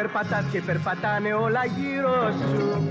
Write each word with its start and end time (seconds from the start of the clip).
Περπατάς 0.00 0.44
και 0.52 0.60
περπατάνε 0.60 1.32
όλα 1.32 1.64
γύρω 1.64 2.32
σου. 2.38 2.88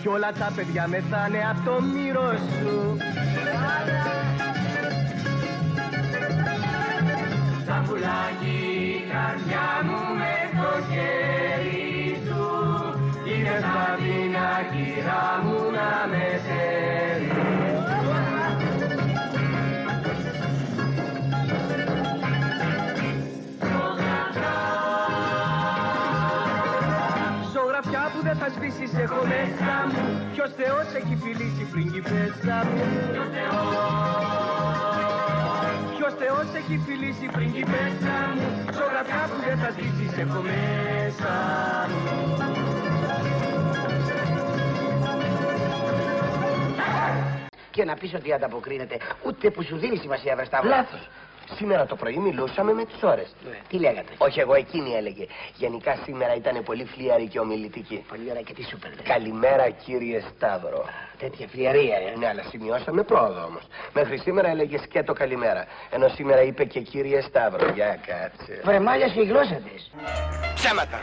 Κι 0.00 0.08
όλα 0.08 0.32
τα 0.32 0.52
παιδιά 0.56 0.86
μεθάνε 0.88 1.38
από 1.50 1.70
το 1.70 1.82
μύρο 1.82 2.32
σου. 2.32 2.96
Σαν 7.66 7.84
πουλάκι 7.86 8.58
η 8.96 9.10
καρδιά 9.12 9.68
μου 9.84 10.00
μες 10.18 10.50
το 10.60 10.72
χέρι 10.90 12.16
σου. 12.26 12.44
Είναι 13.24 13.56
στα 13.58 13.96
πινακίδα 13.96 15.42
μου 15.44 15.70
να 15.70 16.08
με 16.10 16.40
θέλει 16.46 17.49
σβήσεις 28.60 28.92
έχω 28.98 29.22
μέσα 29.24 29.74
μου. 29.90 30.02
Ποιος 30.32 30.50
Θεός 30.60 30.86
έχει 31.00 31.14
φιλήσει 31.22 31.64
πριγκιπέσα 31.72 32.56
μου; 32.66 32.82
Ποιος 35.96 36.14
Θεός 36.22 36.48
έχει 36.60 36.76
φιλήσει 36.86 37.26
πριγκιπέσα 37.32 38.16
μου; 38.34 38.46
Ζωγραφιά 38.76 39.22
που 39.30 39.38
δεν 39.46 39.58
θα 39.58 39.70
σβήσεις 39.70 40.18
έχω 40.18 40.40
μέσα 40.50 41.32
μου. 41.90 42.04
Και 47.70 47.84
να 47.84 47.94
πεις 47.94 48.14
ότι 48.14 48.32
ανταποκρίνεται 48.32 48.96
ούτε 49.26 49.50
που 49.50 49.62
σου 49.62 49.76
δίνει 49.76 49.96
σημασία 49.96 50.36
βρεστά 50.36 50.64
Λάθος. 50.64 51.08
Σήμερα 51.56 51.86
το 51.86 51.96
πρωί 51.96 52.16
μιλούσαμε 52.16 52.72
με 52.72 52.84
τις 52.84 53.02
ώρες. 53.02 53.34
Τι 53.68 53.78
λέγατε; 53.78 54.12
Όχι 54.18 54.40
εγώ, 54.40 54.54
εκείνη 54.54 54.94
έλεγε. 54.94 55.26
Γενικά 55.56 55.98
σήμερα 56.04 56.34
ήταν 56.34 56.62
πολύ 56.62 56.84
φλιαρή 56.84 57.26
και 57.28 57.38
ομιλητική. 57.38 58.04
Πολύ 58.08 58.30
ωραία 58.30 58.42
και 58.42 58.52
τι 58.52 58.62
σου 58.64 58.78
πέρδε. 58.78 59.02
Καλημέρα 59.02 59.70
κύριε 59.70 60.22
Σταύρο. 60.36 60.84
Τέτοια 61.18 61.46
φλιαρία, 61.48 61.96
ε. 61.96 62.18
Ναι, 62.18 62.28
αλλά 62.28 62.42
σημειώσαμε 62.50 63.02
πρόοδο 63.02 63.44
όμως. 63.44 63.62
Μέχρι 63.92 64.18
σήμερα 64.18 64.48
έλεγε 64.48 64.78
και 64.88 65.02
το 65.02 65.12
καλημέρα. 65.12 65.66
Ενώ 65.90 66.08
σήμερα 66.08 66.42
είπε 66.42 66.64
και 66.64 66.80
κύριε 66.80 67.20
Σταύρο. 67.20 67.68
Για 67.74 67.98
κάτσε. 68.06 68.60
Βρεμάλια 68.64 69.08
σου 69.08 69.20
η 69.20 69.24
γλώσσα 69.24 69.54
της. 69.54 69.90
Ψέματα. 70.54 71.00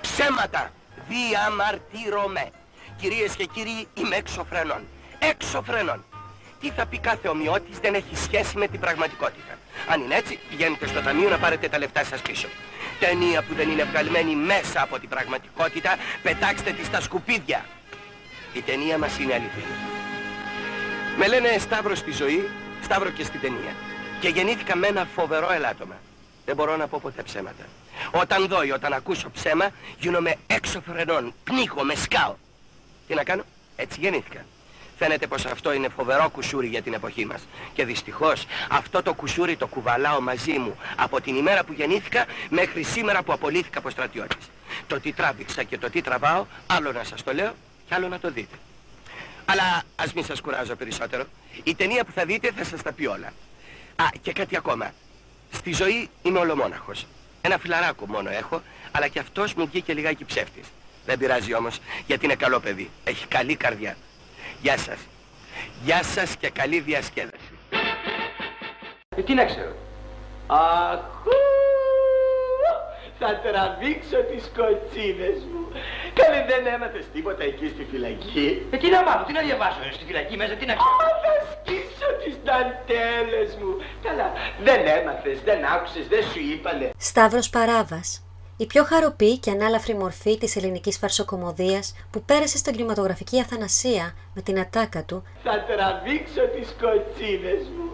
Ψέματα. 0.00 0.70
Διαμαρτύρομαι. 1.08 2.50
Κυρίες 2.96 3.36
και 3.36 3.44
κύριοι, 3.44 3.86
είμαι 3.94 4.16
έξω 4.16 4.44
φρενών. 4.44 4.82
Έξω 5.18 5.62
φρενών. 5.62 6.04
Τι 6.60 6.70
θα 6.70 6.86
πει 6.86 6.98
κάθε 6.98 7.28
ομοιότης 7.28 7.78
δεν 7.78 7.94
έχει 7.94 8.16
σχέση 8.16 8.58
με 8.58 8.66
την 8.66 8.80
πραγματικότητα. 8.80 9.57
Αν 9.88 10.00
είναι 10.00 10.14
έτσι, 10.14 10.38
πηγαίνετε 10.48 10.86
στο 10.86 11.00
ταμείο 11.00 11.28
να 11.28 11.38
πάρετε 11.38 11.68
τα 11.68 11.78
λεφτά 11.78 12.04
σας 12.04 12.20
πίσω. 12.20 12.48
Ταινία 13.00 13.42
που 13.42 13.54
δεν 13.54 13.70
είναι 13.70 13.84
βγαλμένη 13.84 14.34
μέσα 14.34 14.82
από 14.82 14.98
την 14.98 15.08
πραγματικότητα, 15.08 15.96
πετάξτε 16.22 16.70
τη 16.70 16.84
στα 16.84 17.00
σκουπίδια. 17.00 17.64
Η 18.52 18.60
ταινία 18.60 18.98
μας 18.98 19.18
είναι 19.18 19.32
αληθινή. 19.34 19.76
Με 21.18 21.26
λένε 21.26 21.58
Σταύρο 21.58 21.94
στη 21.94 22.12
ζωή, 22.12 22.50
Σταύρο 22.82 23.10
και 23.10 23.24
στην 23.24 23.40
ταινία. 23.40 23.74
Και 24.20 24.28
γεννήθηκα 24.28 24.76
με 24.76 24.86
ένα 24.86 25.06
φοβερό 25.14 25.52
ελάττωμα. 25.52 25.96
Δεν 26.44 26.56
μπορώ 26.56 26.76
να 26.76 26.86
πω 26.86 26.98
ποτέ 27.02 27.22
ψέματα. 27.22 27.64
Όταν 28.10 28.48
δω 28.48 28.62
ή 28.62 28.70
όταν 28.70 28.92
ακούσω 28.92 29.30
ψέμα, 29.30 29.70
γίνομαι 29.98 30.34
έξω 30.46 30.80
φρενών, 30.80 31.34
πνίγω, 31.44 31.82
σκάω. 31.94 32.34
Τι 33.06 33.14
να 33.14 33.24
κάνω, 33.24 33.42
έτσι 33.76 34.00
γεννήθηκα. 34.00 34.44
Φαίνεται 34.98 35.26
πως 35.26 35.44
αυτό 35.44 35.72
είναι 35.72 35.88
φοβερό 35.88 36.28
κουσούρι 36.30 36.66
για 36.66 36.82
την 36.82 36.92
εποχή 36.92 37.26
μας. 37.26 37.46
Και 37.74 37.84
δυστυχώς 37.84 38.46
αυτό 38.70 39.02
το 39.02 39.14
κουσούρι 39.14 39.56
το 39.56 39.66
κουβαλάω 39.66 40.20
μαζί 40.20 40.58
μου 40.58 40.76
από 40.96 41.20
την 41.20 41.36
ημέρα 41.36 41.64
που 41.64 41.72
γεννήθηκα 41.72 42.26
μέχρι 42.50 42.82
σήμερα 42.82 43.22
που 43.22 43.32
απολύθηκα 43.32 43.78
από 43.78 43.90
στρατιώτης. 43.90 44.50
Το 44.86 45.00
τι 45.00 45.12
τράβηξα 45.12 45.62
και 45.62 45.78
το 45.78 45.90
τι 45.90 46.00
τραβάω, 46.00 46.46
άλλο 46.66 46.92
να 46.92 47.04
σας 47.04 47.22
το 47.22 47.32
λέω 47.32 47.54
και 47.88 47.94
άλλο 47.94 48.08
να 48.08 48.18
το 48.18 48.30
δείτε. 48.30 48.56
Αλλά 49.44 49.82
ας 49.96 50.12
μην 50.12 50.24
σας 50.24 50.40
κουράζω 50.40 50.74
περισσότερο. 50.74 51.24
Η 51.62 51.74
ταινία 51.74 52.04
που 52.04 52.12
θα 52.14 52.24
δείτε 52.24 52.52
θα 52.56 52.64
σας 52.64 52.82
τα 52.82 52.92
πει 52.92 53.06
όλα. 53.06 53.32
Α, 53.96 54.04
και 54.22 54.32
κάτι 54.32 54.56
ακόμα. 54.56 54.92
Στη 55.50 55.72
ζωή 55.72 56.08
είμαι 56.22 56.38
ολομόναχος. 56.38 57.06
Ένα 57.40 57.58
φιλαράκο 57.58 58.06
μόνο 58.06 58.30
έχω, 58.30 58.62
αλλά 58.90 59.08
και 59.08 59.18
αυτός 59.18 59.54
μου 59.54 59.66
βγήκε 59.66 59.92
λιγάκι 59.92 60.24
ψεύτης. 60.24 60.66
Δεν 61.06 61.18
πειράζει 61.18 61.54
όμως, 61.54 61.78
γιατί 62.06 62.24
είναι 62.24 62.34
καλό 62.34 62.60
παιδί. 62.60 62.90
Έχει 63.04 63.26
καλή 63.26 63.56
καρδιά. 63.56 63.96
Γεια 64.62 64.76
σας. 64.78 64.98
Γεια 65.84 66.02
σας 66.02 66.36
και 66.36 66.50
καλή 66.50 66.80
διασκέδαση. 66.80 67.58
Ε, 69.16 69.22
τι 69.22 69.34
να 69.34 69.44
ξέρω. 69.44 69.74
Ακού! 70.46 71.30
Θα 73.18 73.40
τραβήξω 73.44 74.16
τις 74.30 74.50
κοτσίνες 74.56 75.38
μου. 75.50 75.62
Καλή 76.14 76.44
δεν 76.50 76.66
έμαθες 76.74 77.04
τίποτα 77.12 77.42
εκεί 77.44 77.66
στη 77.68 77.86
φυλακή; 77.90 78.66
Ε, 78.70 78.76
τι 78.76 78.88
να 78.90 79.02
μάθω, 79.02 79.24
τι 79.24 79.32
να 79.32 79.40
διαβάσω 79.40 79.80
ε, 79.88 79.92
στη 79.92 80.04
φυλακή 80.04 80.36
μέσα, 80.36 80.54
τι 80.54 80.66
να 80.66 80.74
ξέρω. 80.74 80.96
Α, 81.04 81.08
θα 81.24 81.34
σκίσω 81.52 82.08
τις 82.22 82.34
δαντέλες 82.44 83.50
μου. 83.60 83.70
Καλά, 84.02 84.32
δεν 84.62 84.86
έμαθες, 84.86 85.40
δεν 85.44 85.64
άκουσες, 85.64 86.06
δεν 86.08 86.22
σου 86.22 86.40
είπανε. 86.52 86.90
Σταύρος 86.98 87.50
Παράβας. 87.50 88.22
Η 88.60 88.66
πιο 88.66 88.84
χαροπή 88.84 89.38
και 89.38 89.50
ανάλαφρη 89.50 89.94
μορφή 89.94 90.38
της 90.38 90.56
ελληνικής 90.56 90.98
φαρσοκομωδίας 90.98 91.94
που 92.10 92.22
πέρασε 92.22 92.58
στην 92.58 92.72
κινηματογραφική 92.72 93.40
αθανασία 93.40 94.14
με 94.34 94.42
την 94.42 94.58
ατάκα 94.58 95.04
του 95.04 95.22
Θα 95.42 95.64
τραβήξω 95.64 96.40
τις 96.54 96.68
κοτσίνες 96.80 97.62
μου. 97.76 97.86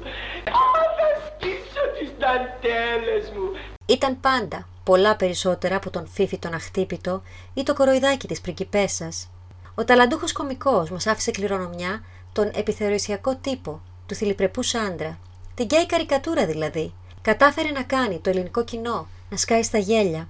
Α, 0.49 0.65
θα 0.99 1.09
σκίσω 1.27 1.83
τις 1.99 2.11
δαντέλες 2.19 3.31
μου. 3.35 3.51
ήταν 3.87 4.21
πάντα 4.21 4.69
πολλά 4.85 5.17
περισσότερα 5.17 5.77
από 5.77 5.91
τον 5.91 6.07
φίφι 6.07 6.39
τον 6.39 6.55
αχτύπητο 6.55 7.23
ή 7.55 7.63
το 7.63 7.75
κοροϊδάκι 7.75 8.27
της 8.27 8.41
πριγκιπέσας. 8.41 9.31
Ο 9.75 9.85
ταλαντούχος 9.85 10.33
κομικός 10.33 10.91
μας 10.91 11.07
άφησε 11.07 11.31
κληρονομιά 11.31 12.03
τον 12.33 12.51
επιθεωρησιακό 12.55 13.37
τύπο 13.37 13.81
του 14.07 14.15
θηλυπρεπούς 14.15 14.75
άντρα. 14.75 15.19
Την 15.55 15.65
γκέι 15.65 15.87
καρικατούρα 15.87 16.47
δηλαδή. 16.47 16.95
Κατάφερε 17.23 17.71
να 17.71 17.83
κάνει 17.83 18.19
το 18.19 18.31
ελληνικό 18.31 18.65
κοινό 18.65 19.09
να 19.31 19.37
σκάει 19.37 19.63
στα 19.63 19.79
γέλια. 19.79 20.29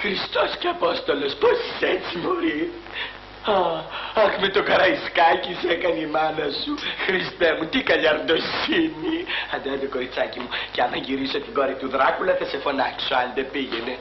Χριστός 0.00 0.50
και 0.60 0.68
Απόστολος, 0.76 1.32
πώς 1.42 1.56
είσαι 1.66 1.86
έτσι 1.96 2.14
μωρή. 2.24 2.60
Α, 3.54 3.56
αχ 4.22 4.32
με 4.42 4.48
το 4.56 4.62
καραϊσκάκι 4.68 5.52
σε 5.60 5.68
έκανε 5.74 6.00
η 6.06 6.08
μάνα 6.14 6.46
σου. 6.60 6.72
Χριστέ 7.06 7.48
μου, 7.56 7.64
τι 7.72 7.78
καλιαρντοσύνη. 7.90 9.16
Άντε, 9.54 9.68
άντε 9.74 9.86
κοριτσάκι 9.94 10.38
μου, 10.42 10.48
και 10.72 10.80
αν 10.82 10.92
γυρίσω 11.06 11.38
την 11.44 11.52
κόρη 11.54 11.74
του 11.80 11.88
Δράκουλα 11.94 12.34
θα 12.38 12.44
σε 12.50 12.58
φωνάξω, 12.64 13.14
αν 13.22 13.28
δεν 13.36 13.46
πήγαινε. 13.52 13.94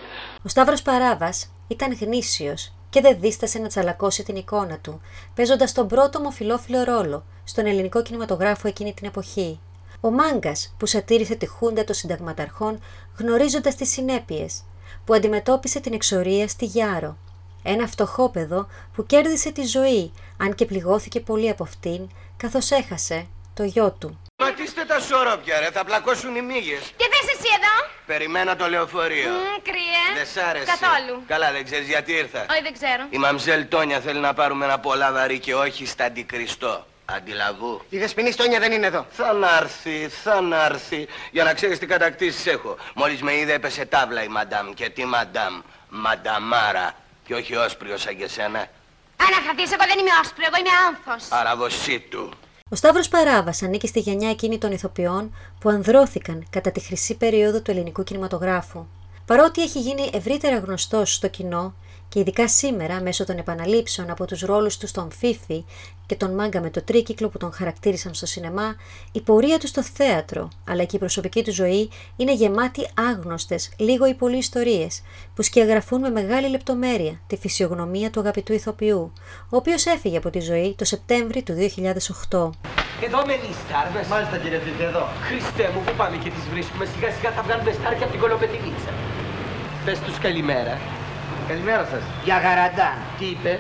Ο 0.45 0.49
Σταύρος 0.53 0.81
Παράβας 0.81 1.37
ήταν 1.67 1.97
γνήσιος 2.01 2.71
και 2.89 3.01
δεν 3.01 3.19
δίστασε 3.19 3.59
να 3.59 3.67
τσαλακώσει 3.67 4.23
την 4.23 4.35
εικόνα 4.35 4.77
του, 4.83 5.01
παίζοντας 5.35 5.73
τον 5.73 5.87
πρώτο 5.87 6.19
ομοφιλόφιλο 6.19 6.83
ρόλο 6.83 7.25
στον 7.43 7.65
ελληνικό 7.65 8.01
κινηματογράφο 8.01 8.67
εκείνη 8.67 8.93
την 8.93 9.07
εποχή. 9.07 9.59
Ο 10.01 10.09
μάγκας 10.11 10.75
που 10.77 10.85
σατήρισε 10.85 11.35
τη 11.35 11.47
χούντα 11.47 11.83
των 11.83 11.95
συνταγματαρχών 11.95 12.79
γνωρίζοντας 13.17 13.75
τις 13.75 13.89
συνέπειες, 13.89 14.63
που 15.09 15.15
αντιμετώπισε 15.15 15.79
την 15.79 15.93
εξορία 15.93 16.47
στη 16.47 16.65
Γιάρο. 16.65 17.17
Ένα 17.63 17.87
φτωχόπεδο 17.87 18.67
που 18.93 19.05
κέρδισε 19.05 19.51
τη 19.51 19.65
ζωή, 19.65 20.11
αν 20.37 20.55
και 20.55 20.65
πληγώθηκε 20.65 21.19
πολύ 21.19 21.49
από 21.49 21.63
αυτήν, 21.63 22.09
καθώς 22.37 22.71
έχασε 22.71 23.27
το 23.53 23.63
γιο 23.63 23.91
του. 23.99 24.19
Ματίστε 24.41 24.85
τα 24.85 24.99
σωρόπια 24.99 25.59
ρε, 25.59 25.71
θα 25.71 25.83
πλακώσουν 25.85 26.35
οι 26.35 26.41
μύγες. 26.41 26.79
Και 26.79 27.07
θες 27.11 27.33
εσύ 27.33 27.49
εδώ. 27.57 27.89
Περιμένω 28.05 28.55
το 28.55 28.67
λεωφορείο. 28.69 29.29
Μ, 29.29 29.61
κρύε. 29.63 30.03
δεν 30.15 30.25
σ' 30.25 30.49
άρεσε. 30.49 30.65
Καθόλου. 30.65 31.23
Καλά, 31.27 31.51
δεν 31.51 31.65
ξέρεις 31.65 31.87
γιατί 31.87 32.11
ήρθα. 32.11 32.45
Όχι, 32.51 32.61
δεν 32.61 32.73
ξέρω. 32.73 33.03
Η 33.09 33.17
μαμζέλ 33.17 33.67
Τόνια 33.67 33.99
θέλει 33.99 34.19
να 34.19 34.33
πάρουμε 34.33 34.65
ένα 34.65 34.79
πολλά 34.79 35.11
βαρύ 35.11 35.39
και 35.39 35.55
όχι 35.55 35.85
στα 35.85 36.05
αντικριστό. 36.05 36.85
Αντιλαβού. 37.15 37.81
Η 37.89 37.97
δεσποινή 37.97 38.31
Στόνια 38.31 38.59
δεν 38.59 38.71
είναι 38.71 38.85
εδώ. 38.85 39.05
Θα 39.09 39.33
να 39.33 39.57
έρθει, 39.57 40.07
θα 40.07 40.41
να 40.41 40.65
έρθει. 40.65 41.07
Για 41.31 41.43
να 41.43 41.53
ξέρεις 41.53 41.79
τι 41.79 41.85
κατακτήσεις 41.85 42.45
έχω. 42.45 42.77
Μόλις 42.95 43.21
με 43.21 43.35
είδε 43.35 43.53
έπεσε 43.53 43.85
τάβλα 43.85 44.23
η 44.23 44.27
μαντάμ. 44.27 44.73
Και 44.73 44.89
τι 44.89 45.05
μαντάμ; 45.05 45.61
Μανταμάρα. 45.89 46.93
Και 47.25 47.33
όχι 47.33 47.55
όσπριος 47.55 48.01
σαν 48.01 48.17
και 48.17 48.27
σένα. 48.27 48.67
Αναχαθείς, 49.15 49.71
εγώ 49.71 49.83
δεν 49.87 49.99
είμαι 49.99 50.09
όσπρο, 50.21 50.43
εγώ 50.47 50.57
είμαι 50.59 50.69
άνθος. 50.87 51.31
Αραβοσί 51.31 51.99
του. 51.99 52.29
Ο 52.69 52.75
Σταύρος 52.75 53.07
Παράβας 53.07 53.63
ανήκει 53.63 53.87
στη 53.87 53.99
γενιά 53.99 54.29
εκείνη 54.29 54.57
των 54.57 54.71
ηθοποιών 54.71 55.35
που 55.59 55.69
ανδρώθηκαν 55.69 56.47
κατά 56.49 56.71
τη 56.71 56.79
χρυσή 56.79 57.17
περίοδο 57.17 57.61
του 57.61 57.71
ελληνικού 57.71 58.03
κινηματογράφου. 58.03 58.85
Παρότι 59.25 59.61
έχει 59.61 59.79
γίνει 59.79 60.09
ευρύτερα 60.13 60.57
γνωστός 60.57 61.13
στο 61.13 61.27
κοινό 61.27 61.73
και 62.09 62.19
ειδικά 62.19 62.47
σήμερα 62.47 63.01
μέσω 63.01 63.25
των 63.25 63.37
επαναλήψεων 63.37 64.09
από 64.09 64.25
τους 64.25 64.41
ρόλους 64.41 64.77
τους 64.77 64.89
στον 64.89 65.11
Φίφη 65.11 65.65
και 66.05 66.15
τον 66.15 66.33
Μάγκα 66.35 66.61
με 66.61 66.69
το 66.69 66.83
τρίκυκλο 66.83 67.29
που 67.29 67.37
τον 67.37 67.51
χαρακτήρισαν 67.51 68.13
στο 68.13 68.25
σινεμά, 68.25 68.75
η 69.11 69.21
πορεία 69.21 69.59
τους 69.59 69.69
στο 69.69 69.83
θέατρο 69.83 70.49
αλλά 70.67 70.83
και 70.83 70.95
η 70.95 70.99
προσωπική 70.99 71.43
του 71.43 71.53
ζωή 71.53 71.89
είναι 72.15 72.33
γεμάτη 72.33 72.87
άγνωστες, 73.09 73.71
λίγο 73.77 74.05
ή 74.05 74.13
πολύ 74.13 74.37
ιστορίες 74.37 75.01
που 75.35 75.41
σκιαγραφούν 75.41 75.99
με 75.99 76.09
μεγάλη 76.09 76.49
λεπτομέρεια 76.49 77.19
τη 77.27 77.37
φυσιογνωμία 77.37 78.09
του 78.09 78.19
αγαπητού 78.19 78.53
ηθοποιού, 78.53 79.13
ο 79.49 79.57
οποίος 79.57 79.85
έφυγε 79.85 80.17
από 80.17 80.29
τη 80.29 80.39
ζωή 80.39 80.75
το 80.77 80.85
Σεπτέμβρη 80.85 81.43
του 81.43 81.53
2008. 81.53 82.49
Εδώ 83.03 83.25
με 83.25 83.35
στάρβες. 83.67 84.07
Μάλιστα 84.07 84.37
κύριε 84.37 84.59
Φίφη, 84.59 84.83
εδώ. 84.83 85.07
Χριστέ 85.27 85.71
μου, 85.73 85.81
που 85.85 85.93
πάμε 85.97 86.17
και 86.17 86.29
τις 86.29 86.45
βρίσκουμε. 86.51 86.85
Σιγά 86.85 87.11
σιγά 87.11 87.31
θα 87.31 87.41
βγάλουμε 87.41 87.71
στάρια 87.71 88.03
από 88.03 88.11
την 88.11 88.19
κολοπετινίτσα. 88.19 88.91
Πες 89.85 89.99
τους 89.99 90.17
καλημέρα. 90.17 90.98
Καλημέρα 91.47 91.83
σας. 91.91 92.03
Για 92.27 92.37
γαραντάν. 92.45 92.95
Τι 93.17 93.25
είπε; 93.33 93.51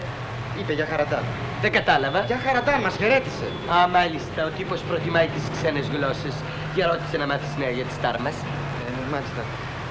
Είπε 0.59 0.73
για 0.79 0.87
χαρατάν. 0.91 1.23
Δεν 1.63 1.71
κατάλαβα. 1.77 2.19
Για 2.31 2.39
χαρατάν, 2.45 2.77
μας 2.85 2.95
χαιρέτησε. 3.01 3.47
Α, 3.75 3.77
μάλιστα. 3.97 4.39
Ο 4.49 4.51
τύπος 4.57 4.79
προτιμάει 4.89 5.27
τις 5.35 5.45
ξένες 5.55 5.85
γλώσσες. 5.93 6.35
Για 6.75 6.85
ρώτησε 6.91 7.15
να 7.21 7.25
μάθεις 7.31 7.51
νέα 7.61 7.71
για 7.77 7.85
τη 7.87 7.93
στάρ 7.99 8.15
μας. 8.25 8.35
Ε, 8.79 8.89
μάλιστα. 9.13 9.41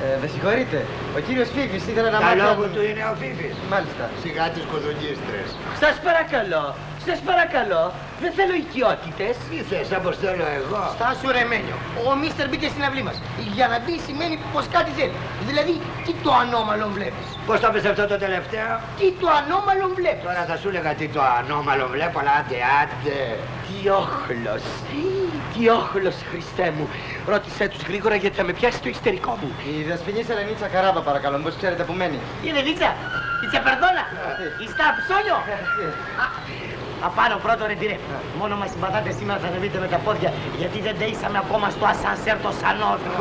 Ε, 0.05 0.07
με 0.23 0.27
συγχωρείτε. 0.33 0.79
Ο 1.17 1.21
κύριος 1.27 1.49
Φίφης 1.55 1.83
ήθελε 1.91 2.11
να 2.17 2.21
Τα 2.21 2.25
μάθει... 2.25 2.41
λόγου 2.47 2.67
του 2.75 2.83
είναι 2.89 3.03
ο 3.13 3.15
Φίφης. 3.21 3.55
Μάλιστα. 3.73 4.05
Σιγά 4.23 4.45
τις 4.55 4.65
κοδογίστρες. 4.73 5.49
Σας 5.83 5.95
παρακαλώ. 6.07 6.65
Σας 7.07 7.19
παρακαλώ. 7.29 7.83
Δεν 8.23 8.33
θέλω 8.39 8.55
οικειότητες. 8.63 9.35
Τι 9.51 9.57
θες, 9.69 9.89
όπως 9.99 10.15
θέλω 10.23 10.45
εγώ. 10.61 10.83
Στάσου 10.97 11.29
ρεμένιο. 11.39 11.77
Ο 12.09 12.11
Μίστερ 12.21 12.47
μπήκε 12.49 12.69
στην 12.75 12.83
αυλή 12.89 13.03
μας. 13.09 13.17
Για 13.57 13.67
να 13.73 13.77
μπει 13.83 13.95
σημαίνει 14.07 14.37
πως 14.53 14.65
κάτι 14.77 14.91
θέλει. 14.99 15.17
Δηλαδή, 15.49 15.75
τι 16.05 16.13
το 16.25 16.31
ανώμαλο 16.43 16.87
βλέπεις; 16.97 17.27
Πώς 17.47 17.61
το 17.63 17.69
πες 17.73 17.85
αυτό 17.93 18.05
το 18.13 18.17
τελευταίο; 18.25 18.73
Τι 18.99 19.07
το 19.21 19.29
ανώμαλο 19.41 19.87
βλέπεις; 19.99 20.23
Τώρα 20.29 20.43
θα 20.51 20.57
σου 20.61 20.69
έλεγα 20.73 20.91
τι 21.01 21.07
το 21.17 21.23
ανώμαλο 21.39 21.87
βλέπω, 21.95 22.17
αλλά 22.23 22.33
άντε, 22.41 22.59
άντε. 22.81 23.19
Τι 23.67 23.77
όχλος. 24.01 24.65
Τι 25.53 25.63
όχλος, 25.79 26.17
Χριστέ 26.31 26.67
μου. 26.77 26.87
Ρώτησέ 27.33 27.65
τους 27.73 27.83
γρήγορα 27.89 28.15
γιατί 28.23 28.37
θα 28.41 28.45
με 28.49 28.53
πιάσει 28.59 28.81
το 28.85 28.89
ιστερικό 28.89 29.33
μου. 29.41 29.49
Η 29.79 29.83
δεσποινή 29.89 30.23
Σελενίτσα 30.29 30.67
Καράβα 30.75 31.01
παρακαλώ, 31.09 31.37
μήπως 31.37 31.57
ξέρετε 31.61 31.83
που 31.89 31.95
μένει; 32.01 32.19
Είναι 32.47 32.61
δίτσα. 32.67 32.91
Είσαι 33.43 33.61
περδόλα. 33.67 34.05
Είστε 34.63 34.83
αψόλιο. 34.91 35.37
Απάνω 37.01 37.37
πρώτο 37.37 37.67
ρετυρέ. 37.67 37.97
Μόνο 38.39 38.57
μας 38.57 38.71
συμπαθάτε 38.71 39.11
σήμερα 39.11 39.39
θα 39.39 39.47
ανεβείτε 39.47 39.79
με 39.79 39.89
τα 39.89 39.97
πόδια 39.97 40.33
γιατί 40.59 40.81
δεν 40.81 40.97
ταΐσαμε 41.01 41.39
ακόμα 41.45 41.71
στο 41.71 41.85
ασανσέρ 41.85 42.37
το 42.41 42.53
σανόδρο. 42.61 43.13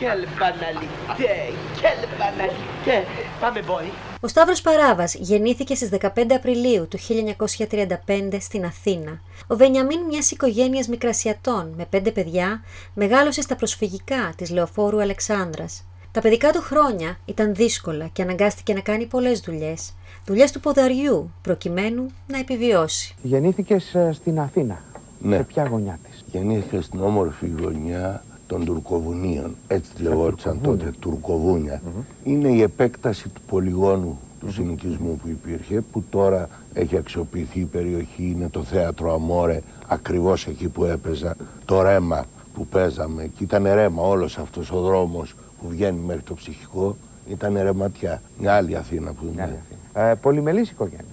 Quelle 0.00 0.26
banalité, 0.42 1.34
quelle 1.80 2.06
banalité. 2.20 2.96
Πάμε, 3.40 3.60
boy. 3.68 3.84
Ο 4.20 4.28
Σταύρος 4.28 4.60
Παράβας 4.60 5.14
γεννήθηκε 5.14 5.74
στις 5.74 5.88
15 6.00 6.08
Απριλίου 6.30 6.88
του 6.88 6.98
1935 6.98 8.38
στην 8.40 8.64
Αθήνα. 8.64 9.20
Ο 9.46 9.56
Βενιαμίν 9.56 10.00
μιας 10.00 10.30
οικογένειας 10.30 10.88
μικρασιατών 10.88 11.74
με 11.76 11.84
πέντε 11.90 12.10
παιδιά 12.10 12.62
μεγάλωσε 12.94 13.42
στα 13.42 13.56
προσφυγικά 13.56 14.32
της 14.36 14.50
Λεωφόρου 14.50 15.00
Αλεξάνδρας. 15.00 15.84
Τα 16.12 16.20
παιδικά 16.20 16.52
του 16.52 16.60
χρόνια 16.60 17.18
ήταν 17.24 17.54
δύσκολα 17.54 18.06
και 18.12 18.22
αναγκάστηκε 18.22 18.74
να 18.74 18.80
κάνει 18.80 19.06
πολλές 19.06 19.40
δουλειές. 19.40 19.94
Δουλειές 20.26 20.52
του 20.52 20.60
ποδαριού, 20.60 21.30
προκειμένου 21.42 22.06
να 22.26 22.38
επιβιώσει. 22.38 23.14
Γεννήθηκες 23.22 23.94
ε, 23.94 24.12
στην 24.12 24.40
Αθήνα. 24.40 24.82
Ναι. 25.20 25.36
Σε 25.36 25.42
ποια 25.42 25.64
γωνιά 25.64 25.98
της; 26.02 26.24
Γεννήθηκα 26.32 26.82
στην 26.82 27.00
όμορφη 27.00 27.50
γωνιά 27.60 28.24
των 28.46 28.64
Τουρκοβουνίων. 28.64 29.56
Έτσι 29.66 29.90
λεγόντουσαν 30.02 30.60
τότε, 30.62 30.92
Τουρκοβούνια. 30.98 31.82
Είναι 32.24 32.48
η 32.48 32.62
επέκταση 32.62 33.28
του 33.28 33.40
πολυγόνου 33.46 34.18
του 34.40 34.52
συνοικισμού 34.52 35.16
που 35.22 35.28
υπήρχε, 35.28 35.80
που 35.80 36.04
τώρα 36.10 36.48
έχει 36.72 36.96
αξιοποιηθεί 36.96 37.60
η 37.60 37.64
περιοχή, 37.64 38.34
είναι 38.36 38.48
το 38.48 38.62
θέατρο 38.62 39.14
Αμόρε, 39.14 39.62
ακριβώς 39.86 40.46
εκεί 40.46 40.68
που 40.68 40.84
έπαιζα, 40.84 41.36
το 41.64 41.82
ρέμα 41.82 42.24
που 42.54 42.66
παίζαμε. 42.66 43.30
Και 43.36 43.44
ήταν 43.44 43.64
ρέμα 43.64 44.02
όλος 44.02 44.38
αυτός 44.38 44.70
ο 44.72 44.80
δρόμος 44.80 45.34
που 45.60 45.68
βγαίνει 45.68 46.00
μέχρι 46.00 46.22
το 46.22 46.34
ψυχικό, 46.34 46.96
ήταν 47.28 47.58
ρεματιά. 47.62 48.22
Μια 48.38 48.52
άλλη 48.54 48.76
Αθήνα 48.76 49.12
που 49.12 49.24
είναι. 49.32 49.62
Ε, 49.94 50.14
πολυμελής 50.20 50.70
οικογένεια. 50.70 51.04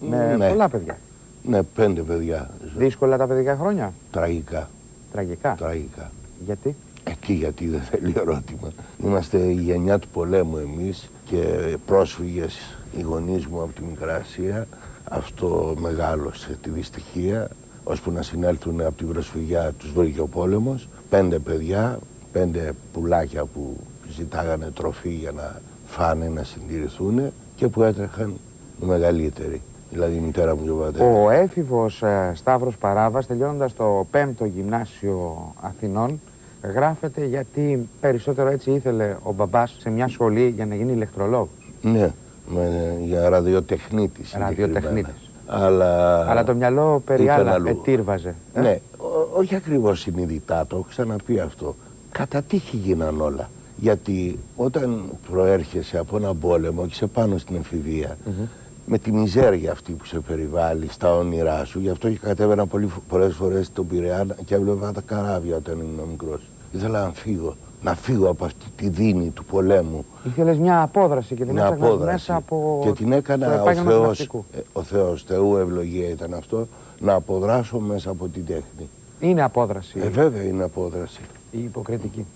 Με 0.00 0.36
Ναι. 0.36 0.48
πολλά 0.48 0.68
παιδιά. 0.68 0.98
Ναι, 1.42 1.62
πέντε 1.62 2.00
παιδιά. 2.02 2.50
Δύσκολα 2.76 3.16
τα 3.16 3.26
παιδικά 3.26 3.56
χρόνια. 3.56 3.92
Τραγικά. 4.10 4.68
Τραγικά. 5.12 5.54
Τραγικά. 5.58 6.10
Γιατί; 6.44 6.76
Εκεί 7.04 7.32
γιατί 7.32 7.68
δεν 7.68 7.80
θέλει 7.80 8.12
ερώτημα. 8.16 8.70
Είμαστε 9.04 9.38
η 9.38 9.52
γενιά 9.52 9.98
του 9.98 10.08
πολέμου 10.08 10.56
εμείς 10.56 11.10
και 11.24 11.44
πρόσφυγες 11.86 12.76
οι 12.98 13.00
γονείς 13.00 13.46
μου 13.46 13.62
από 13.62 13.72
τη 13.72 13.82
Μικρά 13.82 14.14
Ασία. 14.14 14.66
Αυτό 15.08 15.74
μεγάλωσε 15.78 16.58
τη 16.62 16.70
δυστυχία 16.70 17.48
ώσπου 17.84 18.10
να 18.10 18.22
συνέλθουν 18.22 18.80
από 18.80 18.96
την 18.96 19.08
προσφυγιά 19.08 19.72
τους 19.78 19.92
βρήκε 19.92 20.20
ο 20.20 20.26
πόλεμος. 20.26 20.88
Πέντε 21.10 21.38
παιδιά, 21.38 21.98
πέντε 22.32 22.72
πουλάκια 22.92 23.44
που 23.44 23.76
ζητάγανε 24.16 24.70
τροφή 24.74 25.08
για 25.10 25.32
να 25.32 25.60
φάνε, 25.86 26.28
να 26.28 26.42
συντηρηθούν 26.42 27.20
και 27.56 27.68
που 27.68 27.82
έτρεχαν 27.82 28.34
οι 28.82 28.84
μεγαλύτεροι. 28.84 29.60
Δηλαδή 29.90 30.14
η 30.16 30.18
μητέρα 30.20 30.56
μου 30.56 30.64
και 30.64 30.70
ο 30.70 30.74
πατέρας. 30.74 31.16
Ο 31.24 31.30
έφηβος 31.30 32.02
ε, 32.02 32.32
Σταύρος 32.34 32.76
Παράβας 32.76 33.26
τελειώνοντας 33.26 33.74
το 33.74 34.06
5ο 34.12 34.46
γυμνάσιο 34.54 35.52
Αθηνών 35.60 36.20
γράφεται 36.74 37.24
γιατί 37.24 37.88
περισσότερο 38.00 38.48
έτσι 38.48 38.70
ήθελε 38.70 39.16
ο 39.22 39.32
μπαμπάς 39.32 39.76
σε 39.80 39.90
μια 39.90 40.08
σχολή 40.08 40.48
για 40.48 40.66
να 40.66 40.74
γίνει 40.74 40.92
ηλεκτρολόγος. 40.92 41.48
Ναι, 41.82 42.10
με, 42.48 42.96
για 43.04 43.28
ραδιοτεχνίτης. 43.28 44.28
συγκεκριμένα. 44.28 44.72
Ραδιοτεχνίτης. 44.72 45.30
Αλλά, 45.46 46.16
Αλλά 46.30 46.44
το 46.44 46.54
μυαλό 46.54 47.02
περί 47.06 47.22
ήταν 47.22 47.40
άλλα 47.40 47.52
αλλού. 47.52 47.68
ετήρβαζε. 47.68 48.34
ε; 48.54 48.60
Ναι, 48.60 48.78
ό- 48.96 49.38
όχι 49.38 49.54
ακριβώς 49.54 50.00
συνειδητά, 50.00 50.66
το 50.66 50.76
έχω 50.76 50.86
ξαναπεί 50.88 51.40
αυτό. 51.40 51.74
Κατά 52.12 52.42
τύχη 52.42 52.76
γίναν 52.76 53.20
όλα. 53.20 53.48
Γιατί 53.82 54.38
όταν 54.56 55.04
προέρχεσαι 55.30 55.98
από 55.98 56.16
έναν 56.16 56.38
πόλεμο 56.38 56.82
και 56.82 56.88
είσαι 56.90 57.06
πάνω 57.06 57.38
στην 57.38 57.56
εφηβεία, 57.56 58.16
με 58.86 58.98
τη 58.98 59.12
μιζέρια 59.12 59.72
αυτή 59.72 59.92
που 59.92 60.04
σε 60.04 60.20
περιβάλλει 60.20 60.88
στα 60.90 61.14
όνειρά 61.16 61.64
σου, 61.64 61.80
γι' 61.80 61.88
αυτό 61.90 62.10
και 62.10 62.18
κατέβαινα 62.18 62.66
πολύ, 62.66 62.88
πολλές 63.08 63.34
φορές 63.34 63.66
στον 63.66 63.86
Πειραιά 63.86 64.26
και 64.44 64.54
έβλεπα 64.54 64.92
τα 64.92 65.00
καράβια 65.00 65.56
όταν 65.56 65.78
ήμουν 65.78 66.08
μικρός. 66.10 66.40
Ήθελα 66.72 67.02
να 67.02 67.12
φύγω, 67.12 67.56
να 67.82 67.94
φύγω 67.94 68.28
από 68.28 68.44
αυτή 68.44 68.64
τη 68.76 68.88
δίνη 68.88 69.30
του 69.30 69.44
πολέμου. 69.44 70.04
Ήθελες 70.24 70.56
μια 70.58 70.82
απόδραση 70.82 71.34
και 71.34 71.44
την 71.44 71.52
Μια 71.52 71.62
έψαχνας 71.62 71.88
απόδραση. 71.88 72.12
μέσα 72.12 72.36
από 72.36 72.80
Και 72.84 72.92
την 72.92 73.08
το 73.10 73.16
έκανα 73.16 73.48
ο 73.48 73.52
επάγγελμα 73.52 73.90
του 73.90 73.96
Θεός, 73.96 74.06
ναυτικού. 74.06 74.44
ε, 74.56 74.58
ο 74.72 74.82
Θεός, 74.82 75.22
Θεού 75.22 75.56
ευλογία 75.56 76.08
ήταν 76.08 76.34
αυτό, 76.34 76.66
να 77.00 77.14
αποδράσω 77.14 77.78
μέσα 77.78 78.10
από 78.10 78.28
την 78.28 78.46
τέχνη. 78.46 78.88
Είναι 79.20 79.42
απόδραση 79.42 79.98
Ε, 80.02 80.08
βέβαια 80.08 80.42
είναι 80.42 80.62
απόδραση. 80.64 81.20
Η 81.52 81.62
υποκριτική. 81.64 82.26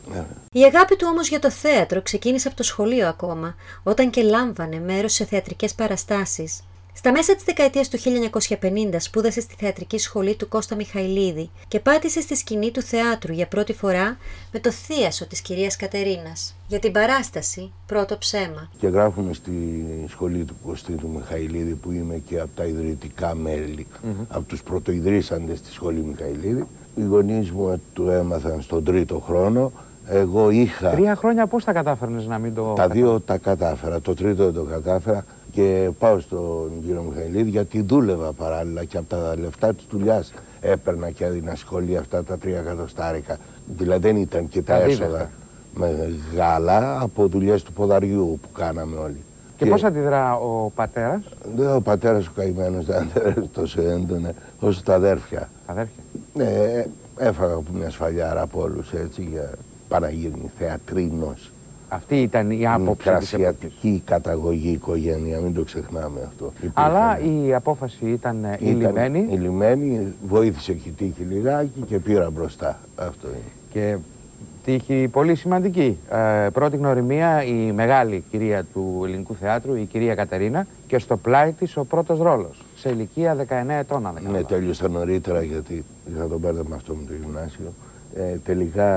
Η 0.52 0.62
αγάπη 0.64 0.96
του 0.96 1.06
όμως 1.10 1.28
για 1.28 1.38
το 1.38 1.50
θέατρο 1.50 2.02
ξεκίνησε 2.02 2.48
από 2.48 2.56
το 2.56 2.62
σχολείο 2.62 3.08
ακόμα, 3.08 3.54
όταν 3.82 4.10
και 4.10 4.22
λάμβανε 4.22 4.80
μέρος 4.80 5.12
σε 5.12 5.24
θεατρικές 5.24 5.74
παραστάσεις. 5.74 6.62
Στα 6.98 7.12
μέσα 7.12 7.34
της 7.34 7.44
δεκαετίας 7.44 7.88
του 7.88 7.98
1950 7.98 8.96
σπούδασε 8.98 9.40
στη 9.40 9.54
θεατρική 9.58 9.98
σχολή 9.98 10.34
του 10.34 10.48
Κώστα 10.48 10.74
Μιχαηλίδη 10.74 11.50
και 11.68 11.80
πάτησε 11.80 12.20
στη 12.20 12.36
σκηνή 12.36 12.70
του 12.70 12.82
θεάτρου 12.82 13.32
για 13.32 13.46
πρώτη 13.46 13.72
φορά 13.72 14.16
με 14.52 14.60
το 14.60 14.70
θίασο 14.70 15.26
της 15.26 15.40
κυρίας 15.40 15.76
Κατερίνας. 15.76 16.56
Για 16.68 16.78
την 16.78 16.92
παράσταση 16.92 17.72
«Πρώτο 17.86 18.18
ψέμα». 18.18 18.70
Και 18.78 18.88
γράφουμε 18.88 19.32
στη 19.32 19.52
σχολή 20.08 20.44
του 20.44 20.56
Κωστή 20.64 20.92
του 20.92 21.08
Μιχαηλίδη 21.08 21.74
που 21.74 21.90
είμαι 21.90 22.22
και 22.26 22.40
από 22.40 22.50
τα 22.56 22.64
ιδρυτικά 22.64 23.34
μέλη, 23.34 23.86
από 24.28 24.46
τους 24.46 24.62
πρωτοειδρύσαντες 24.62 25.58
στη 25.58 25.72
σχολή 25.72 26.02
Μιχαηλίδη. 26.02 26.66
Οι 26.98 27.02
γονείς 27.04 27.50
μου 27.50 27.80
το 27.92 28.10
έμαθαν 28.10 28.60
στον 28.62 28.84
τρίτο 28.84 29.18
χρόνο. 29.18 29.72
Εγώ 30.08 30.50
είχα... 30.50 30.90
Τρία 30.90 31.16
χρόνια 31.16 31.46
πώς 31.46 31.64
τα 31.64 31.72
κατάφερνες 31.72 32.26
να 32.26 32.38
μην 32.38 32.54
το... 32.54 32.72
Τα 32.76 32.88
δύο 32.88 33.20
τα 33.20 33.36
κατάφερα, 33.38 34.00
το 34.00 34.14
τρίτο 34.14 34.44
δεν 34.44 34.54
το 34.54 34.62
κατάφερα 34.62 35.24
και 35.52 35.90
πάω 35.98 36.20
στον 36.20 36.70
κύριο 36.84 37.02
Μιχαηλίδη 37.08 37.50
γιατί 37.50 37.82
δούλευα 37.82 38.32
παράλληλα 38.32 38.84
και 38.84 38.96
από 38.96 39.08
τα 39.08 39.34
λεφτά 39.38 39.74
της 39.74 39.86
δουλειάς 39.90 40.32
έπαιρνα 40.60 41.10
και 41.10 41.24
έδινα 41.24 41.54
σχολή 41.54 41.96
αυτά 41.96 42.24
τα 42.24 42.38
τρία 42.38 42.58
εκατοστάρικα. 42.58 43.36
Δηλαδή 43.76 44.00
δεν 44.00 44.16
ήταν 44.16 44.48
και 44.48 44.62
τα, 44.62 44.76
Τα 44.76 44.82
έσοδα. 44.82 45.06
δίδαχτα. 45.06 45.30
μεγάλα 45.74 47.00
από 47.00 47.26
δουλειές 47.26 47.62
του 47.62 47.72
ποδαριού 47.72 48.38
που 48.42 48.48
κάναμε 48.52 48.96
όλοι. 48.96 49.20
Και, 49.56 49.66
πώς 49.66 49.84
αντιδρά 49.84 50.36
ο 50.36 50.70
πατέρας; 50.74 51.22
Ναι, 51.56 51.72
ο 51.72 51.80
πατέρας 51.80 52.26
ο 52.26 52.30
καημένος 52.34 52.84
δεν 52.84 52.96
αντιδρά 52.96 53.34
τόσο 53.52 53.82
έντονα 53.82 54.32
όσο 54.60 54.82
τα 54.82 54.94
αδέρφια. 54.94 55.48
Αδέρφια. 55.66 56.02
Ναι, 56.34 56.84
έφαγα 57.16 57.54
από 57.54 57.64
μια 57.74 57.90
σφαλιάρα 57.90 58.42
από 58.42 58.60
όλους 58.62 58.92
έτσι 58.92 59.22
για 59.22 59.50
Παναγύρνη 59.88 60.50
θεατρίνος. 60.58 61.50
Αυτή 61.88 62.22
ήταν 62.22 62.50
η 62.50 62.66
άποψη 62.66 62.96
της 62.96 63.04
Μικρασιατική 63.06 64.02
καταγωγή 64.04 64.70
οικογένεια, 64.70 65.40
μην 65.40 65.54
το 65.54 65.62
ξεχνάμε 65.62 66.20
αυτό. 66.26 66.52
Αλλά 66.74 67.18
η 67.20 67.54
απόφαση 67.54 68.06
ήταν, 68.06 68.44
ε, 68.44 68.58
Ήταν 68.60 68.68
ηλυμένη. 68.76 69.26
ηλυμένη, 69.30 70.14
βοήθησε 70.26 70.72
και 70.72 70.88
η 70.88 70.92
τύχη 70.92 71.22
λιγάκι 71.22 71.80
και 71.86 71.98
πήρα 71.98 72.30
μπροστά. 72.30 72.78
Αυτό 72.96 73.28
είναι. 73.28 73.52
Και 73.72 73.96
τύχη 74.66 75.08
πολύ 75.08 75.34
σημαντική. 75.34 75.98
Ε, 76.10 76.48
πρώτη 76.52 76.76
γνωριμία 76.76 77.44
η 77.44 77.72
μεγάλη 77.72 78.24
κυρία 78.30 78.64
του 78.64 79.02
ελληνικού 79.04 79.34
θεάτρου, 79.34 79.74
η 79.74 79.84
κυρία 79.84 80.14
Κατερίνα, 80.14 80.66
και 80.86 80.98
στο 80.98 81.16
πλάι 81.16 81.52
της 81.52 81.76
ο 81.76 81.84
πρώτος 81.84 82.18
ρόλος. 82.18 82.64
Σε 82.76 82.88
ηλικία 82.88 83.34
19 83.34 83.44
ετών, 83.68 84.06
αν 84.06 84.14
δεν 84.14 84.22
κάνω 84.22 84.36
Ναι, 84.36 84.44
τέλειωσα 84.44 84.88
νωρίτερα 84.88 85.42
γιατί 85.42 85.84
είχα 86.14 86.26
τον 86.28 86.38
μπέρδεμα 86.38 86.76
αυτό 86.76 86.94
με 86.94 87.06
το 87.06 87.12
γυμνάσιο. 87.20 87.72
Ε, 88.14 88.36
τελικά 88.44 88.90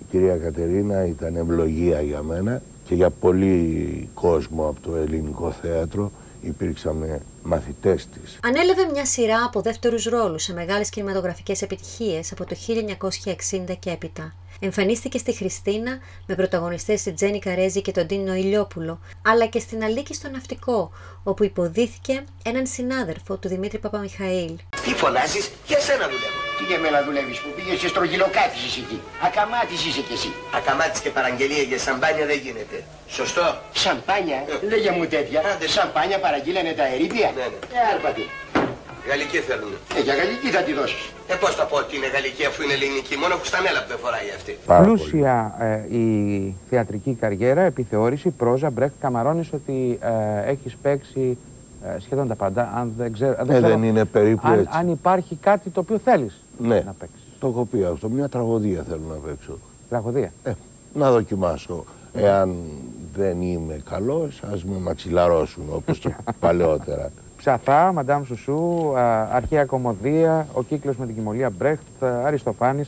η 0.00 0.04
κυρία 0.10 0.36
Κατερίνα 0.36 1.06
ήταν 1.06 1.36
ευλογία 1.36 2.00
για 2.00 2.22
μένα 2.22 2.62
και 2.84 2.94
για 2.94 3.10
πολύ 3.10 4.08
κόσμο 4.14 4.68
από 4.68 4.80
το 4.80 4.96
ελληνικό 4.96 5.50
θέατρο 5.50 6.10
υπήρξαμε 6.42 7.20
μαθητές 7.42 8.08
της. 8.08 8.38
Ανέλαβε 8.42 8.82
μια 8.92 9.04
σειρά 9.04 9.44
από 9.46 9.60
δεύτερους 9.60 10.04
ρόλους 10.04 10.42
σε 10.42 10.52
μεγάλες 10.52 10.88
κινηματογραφικές 10.90 11.62
επιτυχίες 11.62 12.32
από 12.32 12.44
το 12.44 12.56
1960 13.68 13.74
και 13.78 13.90
έπειτα. 13.90 14.32
Εμφανίστηκε 14.64 15.18
στη 15.18 15.32
Χριστίνα 15.32 15.98
με 16.26 16.34
πρωταγωνιστές 16.34 17.02
τη 17.02 17.12
Τζένι 17.12 17.38
Καρέζη 17.38 17.82
και 17.82 17.92
τον 17.92 18.06
Τίνο 18.06 18.34
Ηλιόπουλο, 18.34 19.00
αλλά 19.22 19.46
και 19.46 19.58
στην 19.58 19.84
Αλίκη 19.84 20.14
στο 20.14 20.28
Ναυτικό, 20.28 20.92
όπου 21.22 21.44
υποδίθηκε 21.44 22.24
έναν 22.44 22.66
συνάδελφο 22.66 23.36
του 23.36 23.48
Δημήτρη 23.48 23.78
Παπαμιχαήλ. 23.78 24.56
Τι 24.84 24.94
φωνάζεις, 24.94 25.50
για 25.66 25.80
σένα 25.80 26.04
δουλεύω. 26.04 26.40
Τι 26.58 26.64
για 26.64 26.78
μένα 26.78 27.02
δουλεύεις 27.02 27.38
που 27.40 27.48
πήγες 27.56 27.78
και 27.80 27.88
στρογγυλοκάτης 27.88 28.64
εσύ 28.64 28.80
εκεί. 28.84 29.00
Ακαμάτης 29.26 29.86
είσαι 29.86 30.00
κι 30.00 30.12
εσύ. 30.12 30.32
Ακαμάτης 30.56 31.00
και 31.00 31.10
παραγγελία 31.10 31.62
για 31.62 31.78
σαμπάνια 31.78 32.26
δεν 32.26 32.38
γίνεται. 32.44 32.76
Σωστό. 33.08 33.46
Σαμπάνια, 33.72 34.38
λέγε 34.72 34.90
μου 34.90 35.06
τέτοια. 35.06 35.40
Σαμπάνια 35.76 36.18
παραγγείλανε 36.18 36.72
τα 36.72 36.86
ερήπια; 36.94 37.28
Ναι, 37.36 37.46
ναι. 37.52 37.58
Ε, 37.78 37.94
άρπατη. 37.94 38.24
Γαλλική 39.08 39.36
θέλουν. 39.48 39.72
Ε, 39.96 40.00
για 40.06 40.14
γαλλική 40.14 40.48
θα 40.56 40.62
τη 40.62 40.72
δώσεις. 40.72 41.02
Ε, 41.28 41.34
πώς 41.34 41.54
θα 41.54 41.64
πω 41.66 41.76
ότι 41.76 41.96
είναι 41.96 42.08
γαλλική 42.14 42.44
αφού 42.44 42.62
είναι 42.62 42.72
ελληνική. 42.72 43.14
Μόνο 43.22 43.34
κουστανέλα 43.38 43.78
που 43.82 43.88
δεν 43.88 43.98
φοράει 44.04 44.28
αυτή. 44.38 44.52
Πλούσια 44.82 45.34
ε, 45.90 45.96
η 45.96 46.06
θεατρική 46.70 47.12
καριέρα, 47.20 47.60
επιθεώρηση, 47.60 48.28
πρόζα, 48.30 48.70
μπρέχτ, 48.70 48.94
καμαρώνεις 49.00 49.52
ότι 49.52 49.98
ε, 50.44 50.50
έχεις 50.50 50.76
παίξει 50.82 51.38
ε, 51.84 51.98
σχεδόν 52.00 52.28
τα 52.28 52.34
πάντα. 52.34 52.72
Αν 52.76 52.92
δεν, 52.96 53.12
ξέρω, 53.12 53.34
Ε, 53.40 53.44
ξέρω 53.48 53.68
δεν 53.68 53.82
είναι 53.82 54.04
περίπου 54.04 54.40
αν, 54.46 54.52
έτσι. 54.58 54.68
αν 54.72 54.88
υπάρχει 54.88 55.38
κάτι 55.40 55.70
το 55.70 55.80
οποίο 55.80 55.98
θέλεις 55.98 56.34
Ναι, 56.58 56.82
να 56.86 56.92
παίξεις. 56.98 57.20
το 57.38 57.46
έχω 57.46 57.64
πει 57.70 57.84
αυτό. 57.84 58.08
Μια 58.08 58.28
τραγωδία 58.28 58.84
θέλω 58.88 59.02
να 59.08 59.14
παίξω. 59.14 59.58
Τραγωδία. 59.88 60.32
Ε, 60.42 60.52
να 60.94 61.10
δοκιμάσω. 61.10 61.84
Εάν 62.14 62.54
δεν 63.16 63.42
είμαι 63.42 63.82
καλός, 63.90 64.42
ας 64.52 64.64
με 64.64 64.76
μαξιλαρώσουν 64.78 65.64
όπως 65.72 65.98
και 65.98 66.14
παλαιότερα. 66.40 67.10
Ψαθά, 67.44 67.92
Μαντάμ 67.92 68.24
Σουσού, 68.24 68.92
α, 68.96 69.28
αρχαία 69.34 69.64
κομμωδία, 69.64 70.46
ο 70.52 70.62
κύκλος 70.62 70.96
με 70.96 71.06
την 71.06 71.14
κοιμωλία 71.14 71.50
Μπρέχτ, 71.50 72.02
α, 72.04 72.22
Αριστοφάνης 72.26 72.86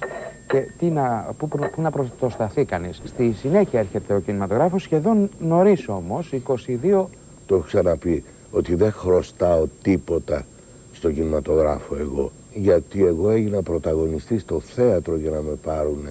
και 0.49 0.61
τι 0.79 0.87
να, 0.87 1.29
πού, 1.39 1.49
προ- 1.49 1.71
πού 1.71 1.81
να 1.83 1.91
προσταθεί 2.19 2.65
κανείς. 2.65 3.01
Στη 3.05 3.33
συνέχεια 3.33 3.79
έρχεται 3.81 4.15
ο 4.15 4.19
κινηματογράφος, 4.21 4.83
σχεδόν 4.83 5.31
νωρίς 5.39 5.89
όμως, 5.89 6.33
22 6.33 7.09
Το 7.47 7.55
έχω 7.55 7.65
ξαναπεί 7.65 8.25
ότι 8.51 8.75
δεν 8.75 8.93
χρωστάω 8.93 9.65
τίποτα 9.83 10.45
στον 10.93 11.15
κινηματογράφο 11.15 11.97
εγώ. 11.97 12.33
Γιατί 12.55 13.05
εγώ 13.05 13.31
έγινα 13.31 13.63
πρωταγωνιστής 13.63 14.41
στο 14.43 14.61
θέατρο 14.61 15.17
για 15.17 15.31
να 15.31 15.41
με 15.41 15.53
πάρουν 15.63 16.09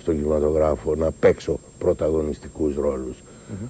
στον 0.00 0.14
κινηματογράφο 0.14 0.94
να 0.94 1.10
παίξω 1.10 1.58
πρωταγωνιστικούς 1.78 2.76
ρόλους. 2.76 3.22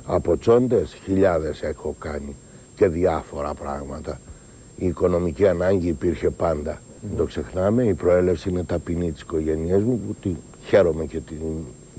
Από 0.06 0.36
τσόντες 0.38 0.94
χιλιάδες 1.04 1.62
έχω 1.62 1.94
κάνει 1.98 2.34
και 2.76 2.88
διάφορα 2.88 3.54
πράγματα. 3.54 4.20
Η 4.76 4.86
οικονομική 4.86 5.48
ανάγκη 5.48 5.88
υπήρχε 5.88 6.30
πάντα. 6.30 6.80
Δεν 7.08 7.16
το 7.16 7.24
ξεχνάμε, 7.24 7.84
η 7.84 7.94
προέλευση 7.94 8.48
είναι 8.48 8.64
ταπεινή 8.64 9.12
της 9.12 9.20
οικογένειάς 9.20 9.82
μου 9.82 10.00
που 10.06 10.14
τη 10.22 10.36
χαίρομαι 10.64 11.04
και 11.04 11.20
την, 11.20 11.36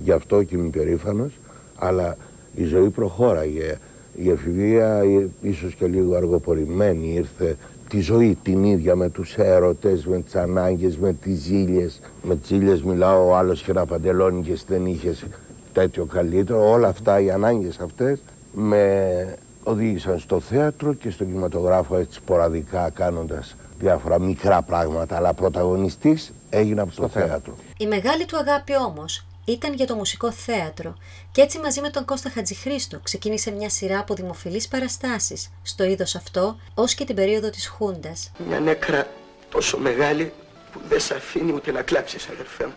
γι' 0.03 0.11
αυτό 0.11 0.43
και 0.43 0.55
είμαι 0.55 0.69
περήφανος. 0.69 1.31
Αλλά 1.75 2.17
η 2.55 2.63
ζωή 2.63 2.89
προχώραγε. 2.89 3.77
Η 4.15 4.29
εφηβεία 4.29 4.97
ε, 4.97 5.29
ίσως 5.41 5.75
και 5.75 5.85
λίγο 5.87 6.15
αργοπορημένη 6.15 7.13
ήρθε 7.13 7.57
τη 7.89 7.99
ζωή 7.99 8.37
την 8.43 8.63
ίδια 8.63 8.95
με 8.95 9.09
τους 9.09 9.35
έρωτες, 9.35 10.05
με 10.05 10.19
τις 10.19 10.35
ανάγκες, 10.35 10.97
με 10.97 11.13
τις 11.13 11.39
ζήλιες. 11.39 11.99
Με 12.23 12.35
τις 12.35 12.47
ζήλιες 12.47 12.83
μιλάω, 12.83 13.27
ο 13.27 13.35
άλλος 13.35 13.61
είχε 13.61 13.71
ένα 13.71 13.85
παντελόνι 13.85 14.41
και 14.41 14.51
εσύ 14.51 14.65
δεν 14.67 14.85
είχες 14.85 15.25
τέτοιο 15.73 16.05
καλύτερο. 16.05 16.71
Όλα 16.71 16.87
αυτά, 16.87 17.19
οι 17.19 17.31
ανάγκες 17.31 17.79
αυτές 17.79 18.19
με 18.53 19.35
οδήγησαν 19.67 20.19
στο 20.19 20.39
θέατρο 20.39 20.93
και 20.93 21.09
στον 21.09 21.27
κινηματογράφο 21.27 21.97
έτσι 21.97 22.17
σποραδικά 22.17 22.89
κάνοντας 22.89 23.55
διάφορα 23.79 24.19
μικρά 24.19 24.61
πράγματα. 24.61 25.15
Αλλά 25.15 25.33
πρωταγωνιστής 25.33 26.33
έγινα 26.49 26.81
από 26.81 26.95
το 26.95 27.07
θέατρο. 27.07 27.55
Η 27.77 27.87
μεγάλη 27.87 28.25
του 28.25 28.37
αγάπη 28.37 28.75
όμως 28.75 29.25
ήταν 29.45 29.73
για 29.73 29.87
το 29.87 29.95
μουσικό 29.95 30.31
θέατρο 30.31 30.97
και 31.31 31.41
έτσι 31.41 31.59
μαζί 31.59 31.81
με 31.81 31.89
τον 31.89 32.05
Κώστα 32.05 32.29
Χατζηχρήστο 32.29 32.99
ξεκίνησε 33.03 33.51
μια 33.51 33.69
σειρά 33.69 33.99
από 33.99 34.13
δημοφιλείς 34.13 34.67
παραστάσεις 34.67 35.49
στο 35.63 35.83
είδος 35.83 36.15
αυτό 36.15 36.59
ως 36.73 36.93
και 36.93 37.05
την 37.05 37.15
περίοδο 37.15 37.49
της 37.49 37.67
Χούντας. 37.67 38.31
Μια 38.47 38.59
νέκρα 38.59 39.07
τόσο 39.49 39.77
μεγάλη 39.77 40.33
που 40.71 40.79
δεν 40.89 40.99
σε 40.99 41.15
αφήνει 41.15 41.51
ούτε 41.53 41.71
να 41.71 41.81
κλάψεις 41.81 42.27
αδερφέ 42.29 42.65
μου. 42.65 42.73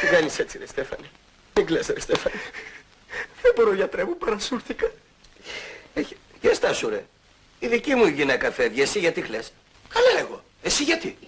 Τι 0.00 0.06
κάνεις 0.06 0.38
έτσι 0.38 0.58
ρε 0.58 0.66
Στέφανε; 0.66 1.06
Μην 1.60 1.68
κλαις 1.68 1.86
ρε 1.86 2.00
Στέφανε. 2.00 2.40
Δεν 3.42 3.52
μπορώ 3.56 3.74
γιατρέ 3.74 4.04
μου 4.04 4.16
παρασούρθηκα. 4.16 4.90
Έχει... 5.94 6.16
Για 6.40 6.54
στάσου 6.54 6.88
ρε. 6.88 7.04
Η 7.58 7.66
δική 7.66 7.94
μου 7.94 8.06
γυναίκα 8.06 8.50
φεύγει. 8.50 8.80
Εσύ 8.80 8.98
γιατί 8.98 9.20
κλαις; 9.20 9.52
Καλά 9.88 10.18
εγώ. 10.18 10.44
Εσύ 10.62 10.82
γιατί; 10.82 11.18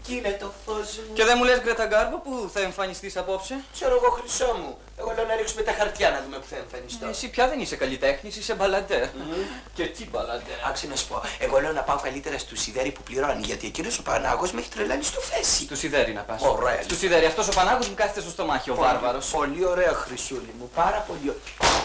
Παρασούρθηκα. 0.00 0.28
Κύριε 0.28 0.36
το 0.40 0.52
φως 0.66 0.98
μου. 1.08 1.12
Και 1.14 1.24
δεν 1.24 1.34
μου 1.38 1.44
λες 1.44 1.60
Γκρέτα 1.60 1.86
Γκάρβο 1.86 2.16
που 2.18 2.50
θα 2.52 2.60
εμφανιστείς 2.60 3.16
απόψε; 3.16 3.54
Ξέρω 3.72 3.94
εγώ 3.94 4.10
χρυσό 4.10 4.54
μου. 4.62 4.78
Εγώ 4.98 5.12
λέω 5.16 5.24
να 5.24 5.34
ρίξουμε 5.36 5.62
τα 5.62 5.72
χαρτιά 5.72 6.10
να 6.10 6.22
δούμε 6.24 6.36
που 6.38 6.46
θα 6.50 6.56
εμφανιστώ. 6.56 7.06
Εσύ 7.06 7.28
πια 7.30 7.48
δεν 7.48 7.60
είσαι 7.60 7.76
καλλιτέχνης, 7.76 8.36
είσαι 8.36 8.54
μπαλαντέ. 8.54 9.10
Και 9.74 9.86
τι 9.86 10.06
μπαλαντέ. 10.10 10.54
Άξι 10.68 10.86
να 10.88 10.96
σου 10.96 11.06
πω, 11.08 11.22
εγώ 11.38 11.60
λέω 11.60 11.72
να 11.72 11.82
πάω 11.82 11.98
καλύτερα 11.98 12.38
στο 12.38 12.56
Σιδέρι 12.56 12.90
που 12.90 13.02
πληρώνει, 13.02 13.46
γιατί 13.46 13.66
εκείνος 13.66 13.98
ο 13.98 14.02
Πανάγος 14.02 14.52
με 14.52 14.60
έχει 14.60 14.68
τρελάνει 14.70 15.02
στο 15.02 15.20
φέση. 15.20 15.66
Του 15.66 15.76
Σιδέρι 15.76 16.12
να 16.12 16.20
πας. 16.22 16.42
Ωραία. 16.42 16.78
Του 16.88 16.96
Σιδέρι, 16.96 17.26
αυτός 17.26 17.48
ο 17.48 17.52
Πανάγος 17.52 17.88
μου 17.88 17.94
κάθεται 17.94 18.20
στο 18.20 18.30
στομάχι, 18.30 18.70
ο 18.70 18.74
Πολύ- 18.74 18.86
βάρβαρος. 18.88 19.26
Πολύ 19.30 19.64
ωραία 19.64 19.92
χρυσούλη 19.92 20.54
μου, 20.58 20.70
πάρα 20.74 21.04
πολύ 21.08 21.28
ωραία. 21.28 21.80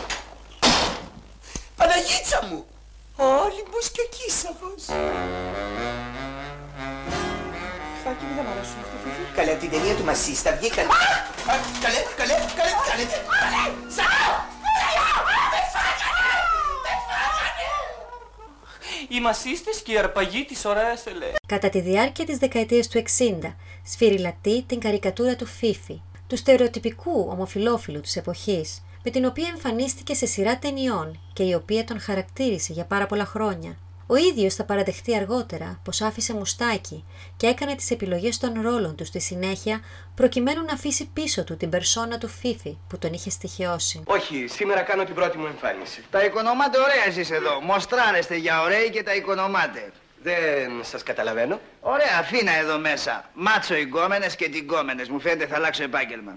Παναγίτσα 1.76 2.46
μου! 2.50 2.66
Ο 3.18 3.24
Όλυμπος 3.24 3.90
και 3.92 4.02
ο 4.02 4.08
Κίσαβος. 4.18 4.84
Φάκη 8.08 8.26
μου 8.26 8.36
δεν 8.36 8.46
μ' 8.46 8.52
αρέσουν 8.54 8.80
αυτό, 8.84 8.96
Φίφη. 9.04 9.24
Καλέ, 9.38 9.52
από 9.52 9.60
την 9.60 9.70
ταινία 9.70 9.96
του 9.96 10.04
Μασίστα 10.04 10.52
βγήκαν... 10.58 10.86
Α, 10.86 10.92
Καλέ, 11.86 12.02
καλέ, 12.20 12.36
καλέ, 12.60 12.72
τι 12.80 12.84
κάνετε. 12.90 13.16
Καλέ, 13.44 13.66
Σάρα! 13.96 14.30
Οι 19.10 19.20
μασίστες 19.20 19.82
και 19.82 19.92
οι 19.92 19.98
αρπαγοί 19.98 20.46
της 20.46 20.66
ωραίας 20.66 21.06
ελέ. 21.06 21.32
Κατά 21.48 21.70
τη 21.70 21.80
διάρκεια 21.80 22.26
της 22.26 22.38
δεκαετίας 22.38 22.88
του 22.88 23.04
60, 23.18 23.54
σφυριλατεί 23.84 24.64
την 24.64 24.80
καρικατούρα 24.80 25.36
του 25.36 25.46
Φίφη, 25.46 26.02
του 26.28 26.38
στερεοτυπικού 26.38 27.28
ομοφιλόφιλου 27.30 28.02
της 28.02 28.16
εποχής, 28.16 28.84
με 29.04 29.12
την 29.12 29.26
οποία 29.26 29.48
εμφανίστηκε 29.48 30.14
σε 30.14 30.26
σειρά 30.26 30.60
ταινιών 30.60 31.20
και 31.34 31.44
η 31.44 31.54
οποία 31.54 31.84
τον 31.84 32.00
χαρακτήρισε 32.00 32.74
για 32.74 32.86
πάρα 32.86 33.06
πολλά 33.06 33.26
χρόνια. 33.26 33.78
Ο 34.08 34.16
ίδιος 34.16 34.56
θα 34.56 34.64
παραδεχτεί 34.64 35.16
αργότερα 35.16 35.80
πως 35.84 36.02
άφησε 36.02 36.34
μουστάκι 36.34 37.06
και 37.38 37.48
έκανε 37.48 37.76
τις 37.76 37.92
επιλογές 37.92 38.38
των 38.38 38.62
ρόλων 38.62 38.96
του 38.96 39.06
στη 39.06 39.20
συνέχεια 39.20 39.80
προκειμένου 40.16 40.64
να 40.64 40.74
αφήσει 40.74 41.10
πίσω 41.14 41.44
του 41.44 41.58
την 41.58 41.70
περσόνα 41.70 42.18
του 42.18 42.28
Φίφη 42.28 42.78
που 42.88 42.98
τον 42.98 43.14
είχε 43.14 43.30
στοιχειώσει. 43.30 44.04
Όχι, 44.06 44.48
σήμερα 44.48 44.82
κάνω 44.82 45.04
την 45.04 45.16
πρώτη 45.16 45.38
μου 45.38 45.46
εμφάνιση. 45.46 46.04
Τα 46.12 46.24
οικονομάτε 46.24 46.78
ωραία 46.78 47.06
εσείς 47.08 47.32
εδώ. 47.32 47.62
Μοστράρεστε 47.62 48.36
για 48.36 48.62
ωραίοι 48.62 48.90
και 48.90 49.04
τα 49.04 49.16
οικονομάτε. 49.16 49.92
Δεν 50.24 50.72
σας 50.82 51.04
καταλαβαίνω. 51.04 51.60
Ωραία, 51.82 52.18
αφήνα 52.20 52.52
εδώ 52.52 52.78
μέσα. 52.78 53.30
Μάτσο 53.34 53.76
οι 53.76 53.82
γκόμενες 53.82 54.36
και 54.36 54.50
τυγκόμενες. 54.50 55.10
Μου 55.10 55.20
φαίνεται 55.20 55.48
θα 55.48 55.56
αλλάξω 55.56 55.84
επάγγελμα. 55.84 56.36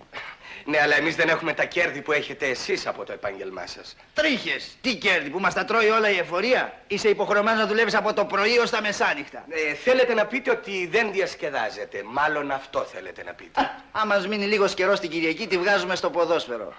Ναι, 0.69 0.81
αλλά 0.83 0.97
εμείς 0.97 1.17
δεν 1.17 1.29
έχουμε 1.29 1.53
τα 1.53 1.65
κέρδη 1.65 2.01
που 2.01 2.13
έχετε 2.13 2.47
εσείς 2.47 2.87
από 2.87 3.05
το 3.05 3.13
επάγγελμά 3.13 3.67
σας. 3.67 3.97
Τρίχες! 4.15 4.77
Τι 4.81 4.97
κέρδη 4.97 5.31
που 5.31 5.39
μας 5.41 5.55
τα 5.55 5.65
τρώει 5.65 5.89
όλα 5.89 6.11
η 6.11 6.17
εφορία. 6.19 6.73
Είσαι 6.87 7.09
υποχρεωμένος 7.09 7.61
να 7.61 7.67
δουλεύεις 7.67 7.95
από 7.95 8.13
το 8.13 8.25
πρωί 8.25 8.59
ως 8.59 8.71
τα 8.71 8.81
μεσάνυχτα. 8.81 9.45
Ε, 9.49 9.75
θέλετε 9.75 10.15
να 10.15 10.27
πείτε 10.27 10.51
ότι 10.51 10.87
δεν 10.87 11.13
διασκεδάζετε. 11.13 12.03
Μάλλον 12.05 12.51
αυτό 12.51 12.81
θέλετε 12.81 13.23
να 13.25 13.33
πείτε. 13.33 13.61
Αν 13.93 14.03
μα 14.07 14.19
μείνει 14.29 14.45
λίγος 14.47 14.75
καιρός 14.75 14.99
στην 14.99 15.11
Κυριακή, 15.11 15.47
τη 15.47 15.59
βγάζουμε 15.59 15.97
στο 15.97 16.11
ποδόσφαιρο. 16.11 16.73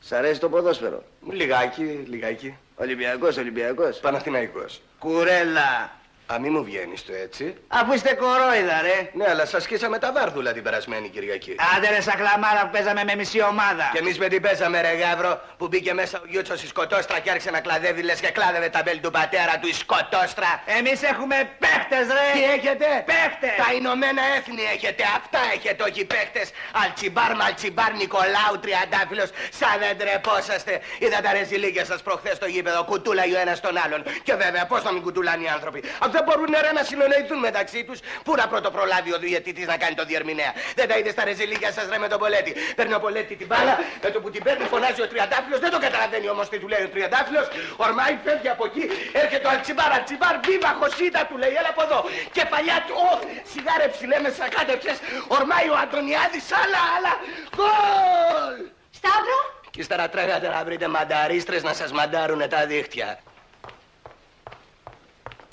Σ' 0.00 0.12
αρέσει 0.12 0.40
το 0.40 0.48
ποδόσφαιρο; 0.48 1.02
Λιγάκι, 1.30 1.82
λιγάκι. 2.08 2.56
Ολυμπιακός, 2.76 3.36
Ολυμπιακός. 3.36 3.98
Παναθηναϊκός. 3.98 4.80
Κουρέλα. 4.98 5.90
Α, 6.32 6.38
μη 6.38 6.48
μου 6.48 6.64
βγαίνεις 6.64 7.04
το 7.04 7.12
έτσι. 7.24 7.54
Αφού 7.68 7.92
είστε 7.92 8.14
κορόιδα, 8.14 8.80
ρε. 8.82 9.10
Ναι, 9.12 9.24
αλλά 9.28 9.46
σας 9.46 9.62
σκίσαμε 9.62 9.98
τα 9.98 10.12
βάρδουλα 10.12 10.52
την 10.52 10.62
περασμένη 10.62 11.08
Κυριακή. 11.08 11.54
Άντε 11.76 11.88
ρε 11.88 12.00
σακλαμάρα 12.00 12.60
που 12.64 12.70
παίζαμε 12.72 13.04
με 13.04 13.14
μισή 13.14 13.42
ομάδα. 13.42 13.90
Και 13.92 13.98
εμείς 13.98 14.18
με 14.18 14.28
την 14.28 14.42
παίζαμε 14.42 14.80
ρε 14.80 14.92
γάβρο 15.02 15.40
που 15.58 15.68
μπήκε 15.68 15.92
μέσα 15.94 16.18
ο 16.18 16.26
Γιούτσος 16.28 16.62
η 16.62 16.66
σκοτόστρα 16.66 17.18
και 17.20 17.30
άρχισε 17.30 17.50
να 17.50 17.60
κλαδεύει 17.60 18.02
λες 18.02 18.20
και 18.20 18.30
κλάδευε 18.30 18.68
τα 18.68 18.80
μπέλη 18.84 19.00
του 19.00 19.10
πατέρα 19.10 19.58
του 19.60 19.68
η 19.68 19.72
σκοτόστρα. 19.72 20.62
Εμείς 20.78 21.02
έχουμε 21.02 21.36
παίχτες 21.58 22.06
ρε. 22.16 22.26
Τι 22.32 22.44
έχετε; 22.56 22.86
Παίχτες. 23.12 23.56
Τα 23.64 23.68
Ηνωμένα 23.78 24.22
Έθνη 24.36 24.62
έχετε, 24.74 25.02
αυτά 25.16 25.38
έχετε 25.54 25.82
όχι 25.88 26.04
παίχτες. 26.04 26.50
Αλτσιμπάρ, 26.84 27.36
Μαλτσιμπάρ, 27.36 27.92
Νικολάου, 28.02 28.54
Τριαντάφυλλος, 28.60 29.30
σαν 29.58 29.74
δεν 29.82 29.94
τρεπόσαστε. 29.98 30.80
Είδα 30.98 31.20
τα 31.20 31.32
ρεζιλίκια 31.32 31.84
σας 31.84 32.02
προχθές 32.02 32.36
στο 32.36 32.46
γήπεδο, 32.46 32.84
κουτούλαγε 32.84 33.36
ο 33.36 33.40
ένας 33.40 33.60
τον 33.60 33.74
άλλον. 33.84 34.02
Και 34.22 34.34
βέβαια 34.34 34.66
πώς 34.66 34.82
να 34.82 34.92
μην 34.92 35.02
κουτουλάνε 35.02 35.42
οι 35.44 35.48
άνθρωποι. 35.48 35.80
Αν 36.16 36.24
δεν 36.24 36.34
μπορούν 36.36 36.54
ρε 36.66 36.72
να 36.78 36.82
συνονοηθούν 36.90 37.38
μεταξύ 37.48 37.80
τους, 37.84 37.98
πού 38.24 38.32
να 38.40 38.44
πρώτο 38.52 38.68
προλάβει 38.76 39.10
ο 39.16 39.18
διαιτητής 39.18 39.66
να 39.72 39.76
κάνει 39.82 39.94
το 40.00 40.04
διερμηνέα. 40.10 40.52
Δεν 40.78 40.88
τα 40.88 40.94
είδες 40.98 41.12
στα 41.12 41.24
ρεζιλίκια 41.24 41.70
σας 41.76 41.86
ρε 41.92 41.98
με 42.04 42.08
τον 42.12 42.18
Πολέτη. 42.18 42.52
Παίρνει 42.76 42.94
ο 42.94 43.00
Πολέτη 43.06 43.34
την 43.40 43.46
μπάλα, 43.46 43.74
με 44.02 44.10
το 44.14 44.18
που 44.22 44.30
την 44.30 44.42
παίρνει 44.46 44.64
φωνάζει 44.72 45.00
ο 45.06 45.08
Τριαντάφυλλος, 45.12 45.60
δεν 45.64 45.70
το 45.74 45.78
καταλαβαίνει 45.86 46.28
όμως 46.34 46.48
τι 46.48 46.58
του 46.62 46.68
λέει 46.72 46.82
ο 46.88 46.90
Τριαντάφυλλος. 46.94 47.46
Ορμάει, 47.76 48.14
φεύγει 48.24 48.48
από 48.48 48.64
εκεί, 48.68 48.84
έρχεται 49.22 49.46
ο 49.48 49.50
Αλτσιμπάρ, 49.54 49.90
Αλτσιμπάρ, 49.98 50.34
βίβα 50.46 50.72
χωσίτα 50.80 51.20
του 51.28 51.36
λέει, 51.42 51.54
έλα 51.60 51.70
από 51.74 51.82
εδώ. 51.86 51.98
Κεφαλιά 52.36 52.78
του, 52.86 52.94
όχ, 53.10 53.20
σιγάρε 53.52 53.86
ψηλέ 53.94 54.18
με 54.24 54.30
σακάτεψες, 54.38 54.96
ορμάει 55.36 55.68
ο 55.74 55.76
Αντωνιάδης, 55.84 56.46
άλλα, 56.62 56.80
άλλα, 56.94 57.12
γκολ! 57.56 58.56
Σταύρο. 58.98 59.40
Και 59.72 59.80
ύστερα 59.80 60.08
τρέχατε 60.08 60.48
να 60.54 60.60
βρείτε 60.66 60.86
μανταρίστρες 60.88 61.62
να 61.68 61.72
σας 61.80 61.90
μαντάρουνε 61.98 62.46
τα 62.54 62.66
δίχτυα. 62.66 63.08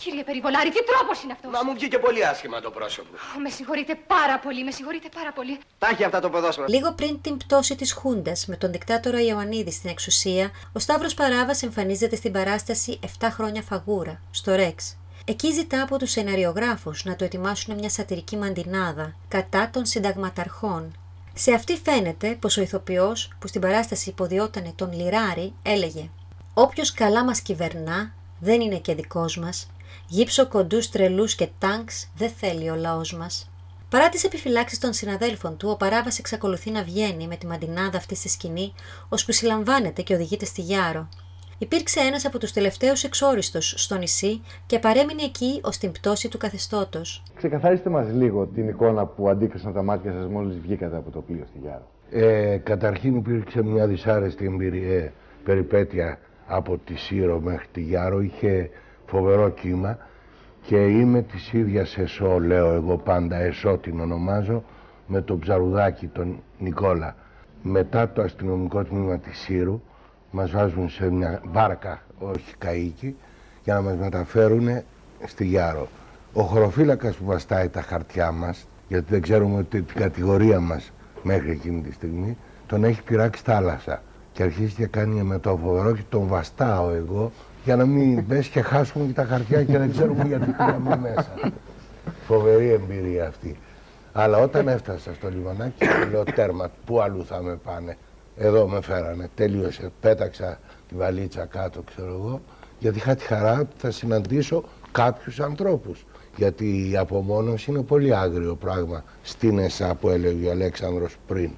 Κύριε 0.03 0.23
Περιβολάρη, 0.23 0.69
τι 0.69 0.83
τρόπος 0.83 1.23
είναι 1.23 1.33
αυτός; 1.33 1.51
Μα 1.51 1.63
μου 1.63 1.73
βγήκε 1.73 1.99
πολύ 1.99 2.25
άσχημα 2.25 2.61
το 2.61 2.71
πρόσωπο. 2.71 3.15
Ω, 3.37 3.39
Με 3.39 3.49
συγχωρείτε 3.49 3.95
πάρα 4.07 4.39
πολύ, 4.39 4.63
με 4.63 4.71
συγχωρείτε 4.71 5.09
πάρα 5.15 5.31
πολύ. 5.31 5.59
Τα 5.77 5.87
έχει 5.87 6.03
αυτά 6.03 6.19
το 6.19 6.29
ποδόσφαιρο. 6.29 6.65
Λίγο 6.69 6.91
πριν 6.93 7.21
την 7.21 7.37
πτώση 7.37 7.75
της 7.75 7.93
Χούντας 7.93 8.45
με 8.45 8.55
τον 8.55 8.71
δικτάτορα 8.71 9.21
Ιωαννίδη 9.21 9.71
στην 9.71 9.89
εξουσία, 9.89 10.51
ο 10.73 10.79
Σταύρος 10.79 11.13
Παράβας 11.13 11.63
εμφανίζεται 11.63 12.15
στην 12.15 12.31
παράσταση 12.31 12.99
7 13.19 13.27
χρόνια 13.31 13.61
φαγούρα, 13.61 14.21
στο 14.31 14.55
Ρεξ. 14.55 14.97
Εκεί 15.25 15.51
ζητά 15.51 15.81
από 15.81 15.97
τους 15.97 16.11
σεναριογράφους 16.11 17.03
να 17.03 17.15
του 17.15 17.23
ετοιμάσουν 17.23 17.75
μια 17.75 17.89
σατυρική 17.89 18.37
μαντινάδα 18.37 19.15
κατά 19.27 19.69
των 19.69 19.85
συνταγματαρχών. 19.85 20.95
Σε 21.33 21.53
αυτή 21.53 21.77
φαίνεται 21.83 22.37
πως 22.41 22.57
ο 22.57 22.61
ηθοποιός 22.61 23.29
που 23.39 23.47
στην 23.47 23.61
παράσταση 23.61 24.09
υποδιότανε 24.09 24.73
τον 24.75 24.93
Λιράρη 24.93 25.53
έλεγε 25.63 26.09
Όποιος 26.53 26.93
καλά 26.93 27.23
μας 27.23 27.41
κυβερνά 27.41 28.13
δεν 28.39 28.61
είναι 28.61 28.77
και 28.77 28.95
δικός 28.95 29.37
μας, 29.37 29.67
γύψο 30.07 30.47
κοντούς 30.47 30.89
τρελούς 30.89 31.35
και 31.35 31.49
τάγκς 31.59 32.11
δεν 32.15 32.29
θέλει 32.29 32.69
ο 32.69 32.75
λαός 32.75 33.13
μας. 33.13 33.51
Παρά 33.89 34.09
τις 34.09 34.23
επιφυλάξεις 34.23 34.79
των 34.79 34.93
συναδέλφων 34.93 35.57
του, 35.57 35.69
ο 35.69 35.77
Παράβας 35.77 36.19
εξακολουθεί 36.19 36.71
να 36.71 36.83
βγαίνει 36.83 37.27
με 37.27 37.35
τη 37.35 37.47
μαντινάδα 37.47 37.97
αυτή 37.97 38.15
στη 38.15 38.29
σκηνή, 38.29 38.73
ώσπου 39.09 39.31
συλλαμβάνεται 39.31 40.01
και 40.01 40.13
οδηγείται 40.13 40.45
στη 40.45 40.61
Γιάρο. 40.61 41.09
Υπήρξε 41.57 41.99
ένας 41.99 42.25
από 42.25 42.37
τους 42.39 42.51
τελευταίους 42.51 43.03
εξόριστου 43.03 43.61
στο 43.61 43.97
νησί 43.97 44.41
και 44.65 44.79
παρέμεινε 44.79 45.23
εκεί 45.23 45.59
ως 45.63 45.77
την 45.77 45.91
πτώση 45.91 46.29
του 46.29 46.37
καθεστώτος. 46.37 47.23
Ξεκαθαρίστε 47.35 47.89
μας 47.89 48.07
λίγο 48.13 48.45
την 48.45 48.67
εικόνα 48.67 49.05
που 49.05 49.29
αντίκρισαν 49.29 49.73
τα 49.73 49.83
μάτια 49.83 50.11
σας 50.11 50.27
μόλις 50.27 50.57
βγήκατε 50.57 50.95
από 50.95 51.11
το 51.11 51.21
πλοίο 51.21 51.45
στη 51.49 51.57
Γιάρο. 51.61 51.87
Ε, 52.09 52.57
καταρχήν 52.57 53.15
υπήρξε 53.15 53.63
μια 53.63 53.87
δυσάρεστη 53.87 54.45
εμπειρία, 54.45 54.93
ε, 54.93 55.13
περιπέτεια 55.43 56.19
από 56.47 56.77
τη 56.85 56.95
Σύρο 56.95 57.39
μέχρι 57.39 57.67
τη 57.71 57.81
Γιάρο. 57.81 58.21
Είχε 58.21 58.69
φοβερό 59.13 59.49
κύμα 59.49 59.97
και 60.61 60.77
είμαι 60.77 61.21
της 61.21 61.53
ίδιας 61.53 61.97
ΕΣΟ, 61.97 62.39
λέω 62.39 62.73
εγώ 62.73 62.97
πάντα, 62.97 63.35
ΕΣΟ 63.35 63.77
την 63.77 63.99
ονομάζω, 63.99 64.63
με 65.07 65.21
τον 65.21 65.39
ψαρουδάκι 65.39 66.07
τον 66.07 66.39
Νικόλα. 66.59 67.15
Μετά 67.61 68.09
το 68.09 68.21
αστυνομικό 68.21 68.83
τμήμα 68.83 69.17
της 69.17 69.37
Σύρου 69.39 69.81
μας 70.31 70.51
βάζουν 70.51 70.89
σε 70.89 71.11
μια 71.11 71.41
βάρκα, 71.51 72.01
όχι 72.19 72.53
καΐκι, 72.65 73.13
για 73.63 73.73
να 73.73 73.81
μας 73.81 73.95
μεταφέρουν 73.95 74.81
στη 75.25 75.45
Γιάρο. 75.45 75.87
Ο 76.33 76.41
χωροφύλακας 76.41 77.15
που 77.15 77.25
βαστάει 77.25 77.69
τα 77.69 77.81
χαρτιά 77.81 78.31
μας, 78.31 78.67
γιατί 78.87 79.05
δεν 79.09 79.21
ξέρουμε 79.21 79.57
ότι 79.59 79.81
την 79.81 79.95
κατηγορία 79.95 80.59
μας 80.59 80.91
μέχρι 81.23 81.51
εκείνη 81.51 81.81
τη 81.81 81.93
στιγμή, 81.93 82.37
τον 82.67 82.83
έχει 82.83 83.03
πειράξει 83.03 83.41
θάλασσα. 83.43 84.01
Και 84.31 84.43
αρχίζει 84.43 84.73
και 84.73 84.85
κάνει 84.85 85.23
με 85.23 85.39
το 85.39 85.57
φοβερό 85.63 85.95
και 85.95 86.03
τον 86.09 86.27
βαστάω 86.27 86.89
εγώ 86.89 87.31
για 87.63 87.75
να 87.75 87.85
μην 87.85 88.21
μπες 88.27 88.47
και 88.47 88.61
χάσουμε 88.61 89.05
και 89.05 89.13
τα 89.13 89.25
χαρτιά 89.25 89.63
και 89.63 89.77
δεν 89.77 89.91
ξέρουμε 89.91 90.23
γιατί 90.23 90.51
πήγαμε 90.51 90.97
μέσα. 90.97 91.33
Φοβερή 92.27 92.69
εμπειρία 92.69 93.27
αυτή. 93.27 93.57
Αλλά 94.13 94.37
όταν 94.37 94.67
έφτασα 94.67 95.13
στο 95.13 95.29
λιμανάκι, 95.29 95.85
λέω 96.11 96.23
τέρμα, 96.23 96.71
πού 96.85 97.01
αλλού 97.01 97.25
θα 97.25 97.41
με 97.41 97.59
πάνε; 97.63 97.97
Εδώ 98.37 98.67
με 98.67 98.81
φέρανε, 98.81 99.29
τέλειωσε. 99.35 99.91
Πέταξα 100.01 100.59
τη 100.87 100.95
βαλίτσα 100.95 101.45
κάτω, 101.45 101.81
ξέρω 101.81 102.13
εγώ, 102.13 102.41
γιατί 102.79 102.97
είχα 102.97 103.15
τη 103.15 103.23
χαρά 103.23 103.59
ότι 103.59 103.73
θα 103.77 103.91
συναντήσω 103.91 104.63
κάποιους 104.91 105.39
ανθρώπους. 105.39 106.05
Γιατί 106.35 106.89
η 106.89 106.97
απομόνωση 106.97 107.71
είναι 107.71 107.81
πολύ 107.81 108.15
άγριο 108.15 108.55
πράγμα 108.55 109.03
στην 109.21 109.59
ΕΣΑ 109.59 109.95
που 109.95 110.09
έλεγε 110.09 110.47
ο 110.47 110.51
Αλέξανδρος 110.51 111.15
πριν. 111.27 111.51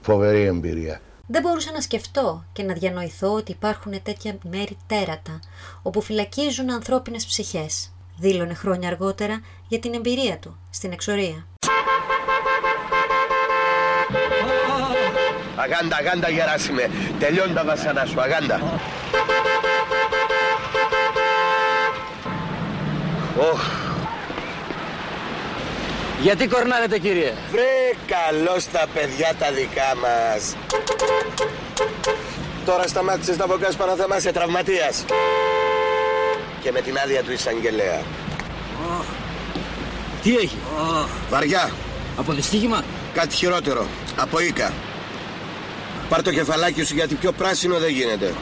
Φοβερή 0.00 0.42
εμπειρία. 0.42 1.00
Δεν 1.26 1.42
μπορούσα 1.42 1.72
να 1.72 1.80
σκεφτώ 1.80 2.44
και 2.52 2.62
να 2.62 2.74
διανοηθώ 2.74 3.32
ότι 3.32 3.52
υπάρχουν 3.52 4.02
τέτοια 4.02 4.36
μέρη 4.50 4.76
τέρατα, 4.86 5.40
όπου 5.82 6.00
φυλακίζουν 6.00 6.70
ανθρώπινες 6.70 7.26
ψυχές, 7.26 7.92
δήλωνε 8.18 8.54
χρόνια 8.54 8.88
αργότερα 8.88 9.40
για 9.68 9.78
την 9.78 9.94
εμπειρία 9.94 10.38
του 10.38 10.58
στην 10.70 10.92
εξορία. 10.92 11.46
Αγάντα, 15.56 15.96
αγάντα 15.96 16.28
Γεράσιμε, 16.28 16.90
τελειώνει 17.18 17.52
τα 17.52 17.64
βασανά 17.64 18.04
σου, 18.04 18.20
αγάντα. 18.20 18.80
Οχ, 23.38 23.81
Γιατί 26.22 26.46
κορνάρετε 26.46 26.98
κύριε; 26.98 27.32
βρε 27.50 27.62
καλώς 28.06 28.66
τα 28.66 28.86
παιδιά 28.94 29.34
τα 29.38 29.52
δικά 29.52 29.96
μας. 30.02 30.56
Τώρα 32.64 32.86
σταμάτησες 32.86 33.36
να 33.36 33.46
βγάζεις 33.46 33.76
πάνω 33.76 33.94
θέμα 33.96 34.18
σε 34.18 34.32
τραυματίας. 34.32 35.04
Και 36.62 36.72
με 36.72 36.80
την 36.80 36.98
άδεια 36.98 37.22
του 37.22 37.32
εισαγγελέα. 37.32 38.02
Τι 40.22 40.36
έχει; 40.36 40.58
Βαριά. 41.30 41.70
Από 42.16 42.32
δυστύχημα. 42.32 42.84
Κάτι 43.14 43.34
χειρότερο. 43.34 43.86
Από 44.16 44.40
οίκα. 44.40 44.72
Πάρ 46.08 46.22
το 46.22 46.32
κεφαλάκι 46.32 46.84
σου 46.84 46.94
γιατί 46.94 47.14
πιο 47.14 47.32
πράσινο 47.32 47.78
δεν 47.78 47.90
γίνεται. 47.90 48.34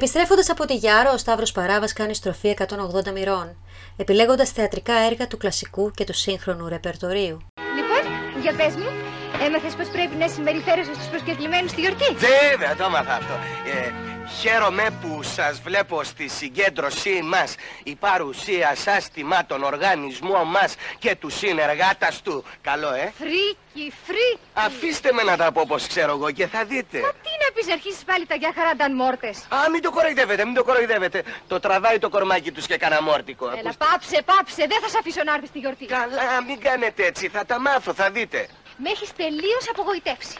Επιστρέφοντας 0.00 0.50
από 0.50 0.66
τη 0.66 0.74
Γιάρο, 0.74 1.10
ο 1.12 1.16
Σταύρος 1.16 1.52
Παράβας 1.52 1.92
κάνει 1.92 2.14
στροφή 2.14 2.56
180 2.58 3.12
μοιρών, 3.14 3.56
επιλέγοντας 3.96 4.50
θεατρικά 4.50 4.94
έργα 4.94 5.26
του 5.26 5.36
κλασικού 5.36 5.90
και 5.90 6.04
του 6.04 6.12
σύγχρονου 6.12 6.68
ρεπερτορίου. 6.68 7.38
Λοιπόν, 7.76 8.12
για 8.42 8.54
πες 8.56 8.76
μου, 8.76 9.07
έμαθες 9.46 9.74
πως 9.74 9.88
πρέπει 9.88 10.14
να 10.16 10.28
συμπεριφέρεσαι 10.28 10.94
στους 10.94 11.06
προσκεκλημένους 11.06 11.70
στη 11.70 11.80
γιορτή; 11.80 12.14
Βέβαια, 12.14 12.76
το 12.76 12.84
έμαθα 12.84 13.14
αυτό. 13.14 13.34
Ε, 13.74 13.92
χαίρομαι 14.40 14.86
που 15.00 15.22
σας 15.22 15.60
βλέπω 15.60 16.02
στη 16.02 16.28
συγκέντρωσή 16.28 17.20
μας. 17.24 17.54
Η 17.82 17.94
παρουσία 17.94 18.74
σας 18.74 19.10
τιμά 19.10 19.46
τον 19.46 19.62
οργανισμό 19.62 20.44
μας 20.44 20.74
και 20.98 21.14
τους 21.14 21.34
συνεργάτας 21.38 22.22
του. 22.22 22.44
Καλό, 22.60 22.92
ε; 22.92 23.12
Φρίκι, 23.18 23.92
φρίκι. 24.06 24.38
Αφήστε 24.54 25.12
με 25.12 25.22
να 25.22 25.36
τα 25.36 25.52
πω 25.52 25.60
όπως 25.60 25.86
ξέρω 25.86 26.12
εγώ 26.12 26.30
και 26.30 26.46
θα 26.46 26.64
δείτε. 26.64 26.98
Τι 26.98 27.32
να 27.44 27.52
πεις 27.54 27.66
να 27.66 27.72
αρχίσεις 27.72 28.04
πάλι 28.04 28.26
τα 28.26 28.34
γιαχαραντάν 28.34 28.94
μόρτες. 28.94 29.38
Α, 29.48 29.70
μην 29.72 29.82
το 29.82 29.90
κοροϊδεύετε, 29.90 30.44
μην 30.44 30.54
το 30.54 30.64
κοροϊδεύετε. 30.64 31.22
Το 31.48 31.60
τραβάει 31.60 31.98
το 31.98 32.08
κορμάκι 32.08 32.52
τους 32.52 32.66
και 32.66 32.76
κάνα 32.76 32.99
μόρτικο. 32.99 33.46
Έλα, 33.58 33.72
πάψε, 33.78 34.22
πάψε, 34.24 34.64
δεν 34.68 34.80
θα 34.82 34.88
σε 34.88 34.96
αφήσω 35.00 35.22
να 35.24 35.32
έρθεις 35.34 35.48
στη 35.48 35.58
γιορτή. 35.58 35.86
Καλά, 35.86 36.42
μην 36.46 36.60
κάνετε 36.60 37.06
έτσι, 37.06 37.28
θα 37.28 37.44
τα 37.44 37.60
μάθω, 37.60 37.94
θα 37.94 38.10
δείτε. 38.10 38.48
Με 38.82 38.90
έχεις 38.90 39.12
τελείως 39.16 39.68
απογοητεύσει. 39.70 40.36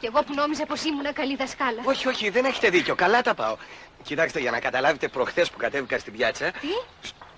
Κι 0.00 0.06
εγώ 0.06 0.22
που 0.22 0.34
νόμιζα 0.34 0.66
πως 0.66 0.82
ήμουν 0.84 1.12
καλή 1.12 1.36
δασκάλα. 1.36 1.82
Όχι, 1.84 2.08
όχι, 2.08 2.30
δεν 2.30 2.44
έχετε 2.44 2.68
δίκιο. 2.70 2.94
Καλά 2.94 3.22
τα 3.22 3.34
πάω. 3.34 3.56
Κοιτάξτε, 4.02 4.40
για 4.40 4.50
να 4.50 4.60
καταλάβετε, 4.60 5.08
προχθές 5.08 5.50
που 5.50 5.58
κατέβηκα 5.58 5.98
στην 5.98 6.12
πιάτσα, 6.12 6.50
Τι; 6.50 6.68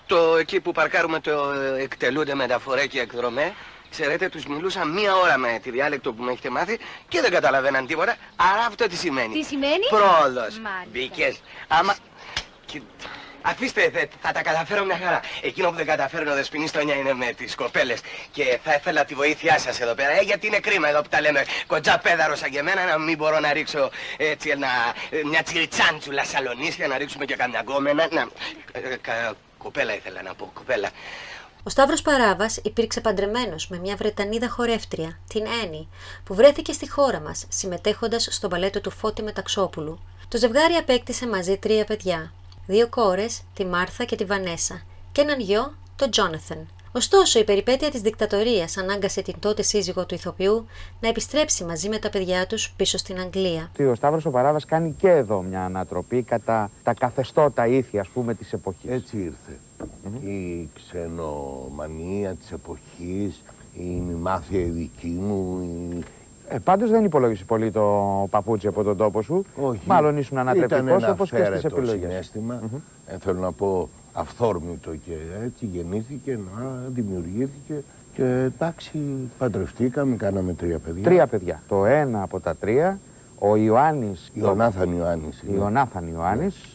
το 0.06 0.36
εκεί 0.36 0.60
που 0.60 0.72
παρκάρουμε 0.72 1.20
το 1.20 1.50
ε, 1.50 1.82
εκτελούνται 1.82 2.34
μεταφορέ 2.34 2.86
και 2.86 3.00
εκδρομέ, 3.00 3.54
Ξέρετε, 3.90 4.28
τους 4.28 4.46
μιλούσα 4.46 4.84
μία 4.84 5.16
ώρα 5.16 5.38
με 5.38 5.58
τη 5.62 5.70
διάλεκτο 5.70 6.12
που 6.12 6.22
με 6.22 6.32
έχετε 6.32 6.50
μάθει 6.50 6.78
και 7.08 7.20
δεν 7.20 7.30
καταλαβαίναν 7.30 7.86
τίποτα. 7.86 8.16
Άρα 8.36 8.64
αυτό 8.66 8.86
τι 8.86 8.96
σημαίνει. 8.96 9.34
Τι 9.34 9.44
σημαίνει; 9.44 9.86
Πρόοδος. 9.88 10.58
Μάλιστα. 10.58 10.86
Μπήκες. 10.92 11.40
Άμα... 11.68 11.96
Κι- 12.66 12.82
Αφήστε, 13.42 13.90
θε- 13.90 14.10
θα 14.22 14.32
τα 14.32 14.42
καταφέρω 14.42 14.84
μια 14.84 14.98
χαρά. 15.04 15.20
Εκείνο 15.42 15.68
που 15.70 15.76
δεν 15.76 15.86
καταφέρνω 15.86 16.34
δεσποινής 16.34 16.70
στόνια 16.70 16.94
είναι 16.94 17.12
με 17.14 17.32
τις 17.36 17.54
κοπέλες. 17.54 18.00
Και 18.32 18.58
θα 18.64 18.74
ήθελα 18.74 19.04
τη 19.04 19.14
βοήθειά 19.14 19.58
σας 19.58 19.80
εδώ 19.80 19.94
πέρα. 19.94 20.10
Ε, 20.10 20.20
γιατί 20.22 20.46
είναι 20.46 20.58
κρίμα 20.58 20.88
εδώ 20.88 21.02
που 21.02 21.08
τα 21.08 21.20
λέμε 21.20 21.44
κοντζά 21.66 21.98
πέδαρος 21.98 22.38
σαν 22.38 22.50
και 22.50 22.58
εμένα 22.58 22.84
να 22.84 22.98
μην 22.98 23.16
μπορώ 23.16 23.40
να 23.40 23.52
ρίξω 23.52 23.90
έτσι 24.16 24.48
ένα, 24.48 24.68
ε, 25.10 25.20
μια 25.24 25.42
τσιριτσάντσουλα 25.42 26.24
σαλονίσια 26.24 26.86
να 26.86 26.98
ρίξουμε 26.98 27.24
και 27.24 27.36
καμιά 27.36 27.60
γκόμενα. 27.60 28.08
Να, 28.10 28.20
ε, 28.72 28.96
κα- 29.00 29.34
κοπέλα 29.58 29.94
ήθελα 29.94 30.22
να 30.22 30.34
πω, 30.34 30.50
κοπέλα. 30.54 30.88
Ο 31.62 31.70
Σταύρος 31.70 32.02
Παράβας 32.02 32.56
υπήρξε 32.62 33.00
παντρεμένος 33.00 33.68
με 33.68 33.78
μια 33.78 33.96
Βρετανίδα 33.96 34.48
χορεύτρια, 34.48 35.18
την 35.28 35.44
Έννη, 35.62 35.88
που 36.24 36.34
βρέθηκε 36.34 36.72
στη 36.72 36.90
χώρα 36.90 37.20
μας, 37.20 37.46
συμμετέχοντας 37.48 38.28
στο 38.30 38.48
μπαλέτο 38.48 38.80
του 38.80 38.90
Φώτη 38.90 39.22
Μεταξόπουλου. 39.22 40.00
Το 40.28 40.38
ζευγάρι 40.38 40.74
απέκτησε 40.74 41.26
μαζί 41.26 41.56
τρία 41.56 41.84
παιδιά. 41.84 42.32
Δύο 42.70 42.88
κόρες, 42.88 43.42
τη 43.54 43.64
Μάρθα 43.64 44.04
και 44.04 44.16
τη 44.16 44.24
Βανέσα, 44.24 44.82
και 45.12 45.20
έναν 45.20 45.40
γιο, 45.40 45.74
τον 45.96 46.10
Τζόναθεν. 46.10 46.68
Ωστόσο, 46.92 47.38
η 47.38 47.44
περιπέτεια 47.44 47.90
της 47.90 48.00
δικτατορίας 48.00 48.76
ανάγκασε 48.76 49.22
την 49.22 49.34
τότε 49.38 49.62
σύζυγο 49.62 50.06
του 50.06 50.14
ηθοποιού 50.14 50.66
να 51.00 51.08
επιστρέψει 51.08 51.64
μαζί 51.64 51.88
με 51.88 51.98
τα 51.98 52.10
παιδιά 52.10 52.46
τους 52.46 52.72
πίσω 52.76 52.98
στην 52.98 53.20
Αγγλία. 53.20 53.70
Ο 53.90 53.94
Σταύρος 53.94 54.24
ο 54.24 54.30
Παράβας 54.30 54.64
κάνει 54.64 54.94
και 54.98 55.08
εδώ 55.08 55.42
μια 55.42 55.64
ανατροπή 55.64 56.22
κατά 56.22 56.70
τα 56.82 56.94
καθεστώτα 56.94 57.66
ήθη, 57.66 57.98
ας 57.98 58.08
πούμε, 58.08 58.34
της 58.34 58.52
εποχής. 58.52 58.90
Έτσι 58.90 59.16
ήρθε. 59.16 59.58
Η 60.30 60.68
ξενομανία 60.74 62.34
της 62.34 62.52
εποχής, 62.52 63.42
η 63.74 63.82
μημάθεια 63.82 64.60
η 64.60 64.68
δική 64.70 65.06
μου, 65.06 65.62
η... 65.62 66.04
Ε, 66.50 66.58
πάντως 66.58 66.90
δεν 66.90 67.04
υπολόγισε 67.04 67.44
πολύ 67.44 67.70
το 67.70 67.82
παπούτσι 68.30 68.66
από 68.66 68.82
τον 68.82 68.96
τόπο 68.96 69.22
σου. 69.22 69.44
Όχι. 69.62 69.80
Μάλλον 69.86 70.16
ήσουν 70.18 70.38
ανατρεπτικός 70.38 70.78
Ήταν 70.80 70.98
ένα 71.02 71.10
όπως 71.12 71.30
και 71.30 71.36
στις 71.36 71.46
αυθαίρετο 71.48 71.76
επιλογές. 71.76 72.00
συναίσθημα. 72.08 72.60
Ε, 73.06 73.16
θέλω 73.18 73.38
να 73.40 73.52
πω 73.52 73.88
αυθόρμητο 74.12 74.90
και 74.90 75.12
έτσι 75.44 75.66
γεννήθηκε, 75.66 76.38
να 76.56 76.70
δημιουργήθηκε 76.88 77.74
και 78.14 78.22
εντάξει 78.44 78.98
παντρευτήκαμε, 79.38 80.16
κάναμε 80.16 80.52
τρία 80.52 80.78
παιδιά. 80.78 81.02
Τρία 81.02 81.26
παιδιά. 81.26 81.62
Το 81.68 81.84
ένα 81.86 82.22
από 82.22 82.40
τα 82.40 82.54
τρία, 82.56 82.98
ο 83.38 83.56
Ιωάννης... 83.56 84.30
Ιωνάθαν 84.34 84.96
Ιωάννης. 84.98 85.42
είναι. 85.48 85.56
Ιωνάθαν 85.56 86.06
Ιωάννης. 86.14 86.74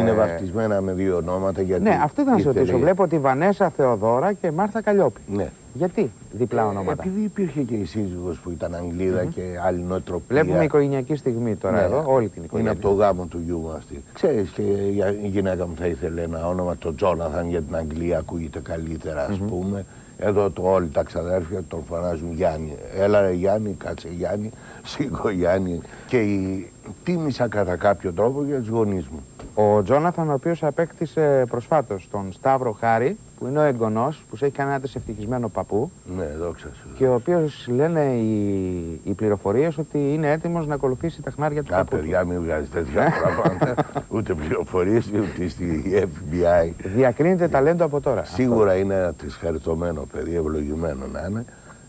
Είναι 0.00 0.10
ε, 0.10 0.14
βαφτισμένα 0.14 0.80
με 0.80 0.92
δύο 0.92 1.16
ονόματα 1.16 1.62
γιατί... 1.62 1.82
Ναι, 1.82 2.00
αυτό 2.02 2.22
ήταν 2.22 2.32
να 2.34 2.38
σε 2.40 2.48
ήθελε- 2.48 2.58
ρωτήσω. 2.66 2.78
Βλέπω 2.84 3.06
τη 3.06 3.18
Βανέσα 3.18 3.68
Θεοδώρα 3.70 4.32
και 4.32 4.50
Μάρθα 4.50 4.82
Καλλιόπη. 4.82 5.20
Ναι. 5.28 5.50
Γιατί 5.78 6.10
διπλά 6.32 6.66
ονόματα; 6.66 7.02
Επειδή 7.02 7.24
υπήρχε 7.24 7.60
και 7.60 7.74
η 7.74 7.84
σύζυγος 7.84 8.38
που 8.38 8.50
ήταν 8.50 8.74
Αγγλίδα 8.74 9.24
και 9.24 9.42
άλλη 9.66 9.80
νοοτροπία. 9.80 10.42
Βλέπουμε 10.42 10.64
οικογενειακή 10.64 11.16
στιγμή 11.16 11.56
τώρα 11.56 11.76
Ναι, 11.76 11.82
εδώ, 11.82 12.04
όλη 12.06 12.28
την 12.28 12.36
Είναι 12.36 12.44
οικογένεια. 12.46 12.72
από 12.72 12.80
το 12.80 12.90
γάμο 12.90 13.24
του 13.26 13.40
γιού 13.44 13.58
μου 13.58 13.70
αυτή. 13.70 14.02
Ξέρεις 14.12 14.50
και 14.50 14.62
η 14.62 15.02
η 15.22 15.26
γυναίκα 15.28 15.66
μου 15.66 15.74
θα 15.78 15.86
ήθελε 15.86 16.22
ένα 16.22 16.48
όνομα 16.48 16.76
το 16.76 16.94
Τζόναθαν 16.94 17.48
για 17.48 17.62
την 17.62 17.76
Αγγλία 17.76 18.18
ακούγεται 18.18 18.58
καλύτερα 18.60 19.24
ας 19.26 19.38
πούμε. 19.38 19.84
Εδώ 20.20 20.50
το 20.50 20.62
όλοι 20.62 20.88
τα 20.88 21.02
ξαδέρφια 21.02 21.62
τον 21.68 21.84
φωνάζουν 21.84 22.32
Γιάννη. 22.34 22.76
Έλα 22.98 23.20
ρε 23.20 23.32
Γιάννη, 23.32 23.74
κάτσε 23.78 24.08
Γιάννη, 24.16 24.50
σήκω 24.84 25.28
Γιάννη. 25.30 25.80
Και 26.06 26.18
η... 26.18 26.70
τίμησα 27.04 27.48
κατά 27.48 27.76
κάποιο 27.76 28.12
τρόπο 28.12 28.44
για 28.44 28.58
τους 28.58 28.68
γονείς 28.68 29.06
μου. 29.08 29.22
Ο 29.54 29.82
Τζόναθαν, 29.82 30.30
ο 30.30 30.32
οποίος 30.32 30.62
απέκτησε 30.62 31.44
προσφάτως 31.48 32.08
τον 32.10 32.32
Σταύρο 32.32 32.72
Χάρη, 32.72 33.16
που 33.38 33.46
είναι 33.46 33.58
ο 33.58 33.62
εγγονός, 33.62 34.24
που 34.30 34.36
σε 34.36 34.44
έχει 34.44 34.54
κάνει 34.54 34.70
ένα 34.72 34.80
ευτυχισμένο 34.96 35.48
παππού. 35.48 35.90
Ναι, 36.16 36.24
δόξα 36.38 36.68
σου. 36.74 36.88
Και 36.96 37.06
ο 37.06 37.14
οποίος 37.14 37.66
λένε 37.68 38.00
οι, 38.04 39.00
οι 39.04 39.12
πληροφορίες 39.12 39.78
ότι 39.78 40.12
είναι 40.14 40.30
έτοιμος 40.30 40.66
να 40.66 40.74
ακολουθήσει 40.74 41.22
τα 41.22 41.30
χνάρια 41.30 41.62
του 41.62 41.74
Α, 41.74 41.76
παππού. 41.78 41.90
του. 41.96 41.96
παιδιά, 42.02 42.24
μην 42.24 42.42
βγάζεις 42.42 42.70
τέτοια 42.70 43.12
πράγματα. 43.42 43.74
ούτε 44.16 44.34
πληροφορίες, 44.34 45.10
ούτε 45.14 45.48
στη 45.48 45.82
FBI. 45.94 46.70
Διακρίνεται 46.94 47.48
ταλέντο 47.48 47.84
από 47.84 48.00
τώρα. 48.00 48.24
Σίγουρα 48.24 48.74
είναι 48.76 48.94
ένα 48.94 49.12
τρισχαριτωμένο 49.14 50.06
παιδί, 50.12 50.34
ευλογημένο 50.36 51.06
να 51.12 51.26
είναι. 51.30 51.44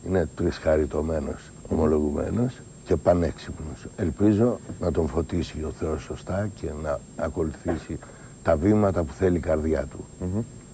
Είναι 0.08 0.28
τρισχαριτωμένος, 0.36 1.52
ομολογουμένος 1.70 2.60
και 2.90 2.96
πανέξυπνος. 2.96 3.86
Ελπίζω 3.96 4.60
να 4.80 4.92
τον 4.92 5.08
φωτίσει 5.08 5.64
ο 5.64 5.74
Θεός 5.80 6.02
σωστά 6.02 6.50
και 6.62 6.68
να 6.84 7.00
ακολουθήσει 7.16 8.00
τα 8.44 8.56
βήματα 8.56 9.04
που 9.04 9.14
θέλει 9.14 9.38
η 9.38 9.40
καρδιά 9.40 9.86
του. 9.86 10.06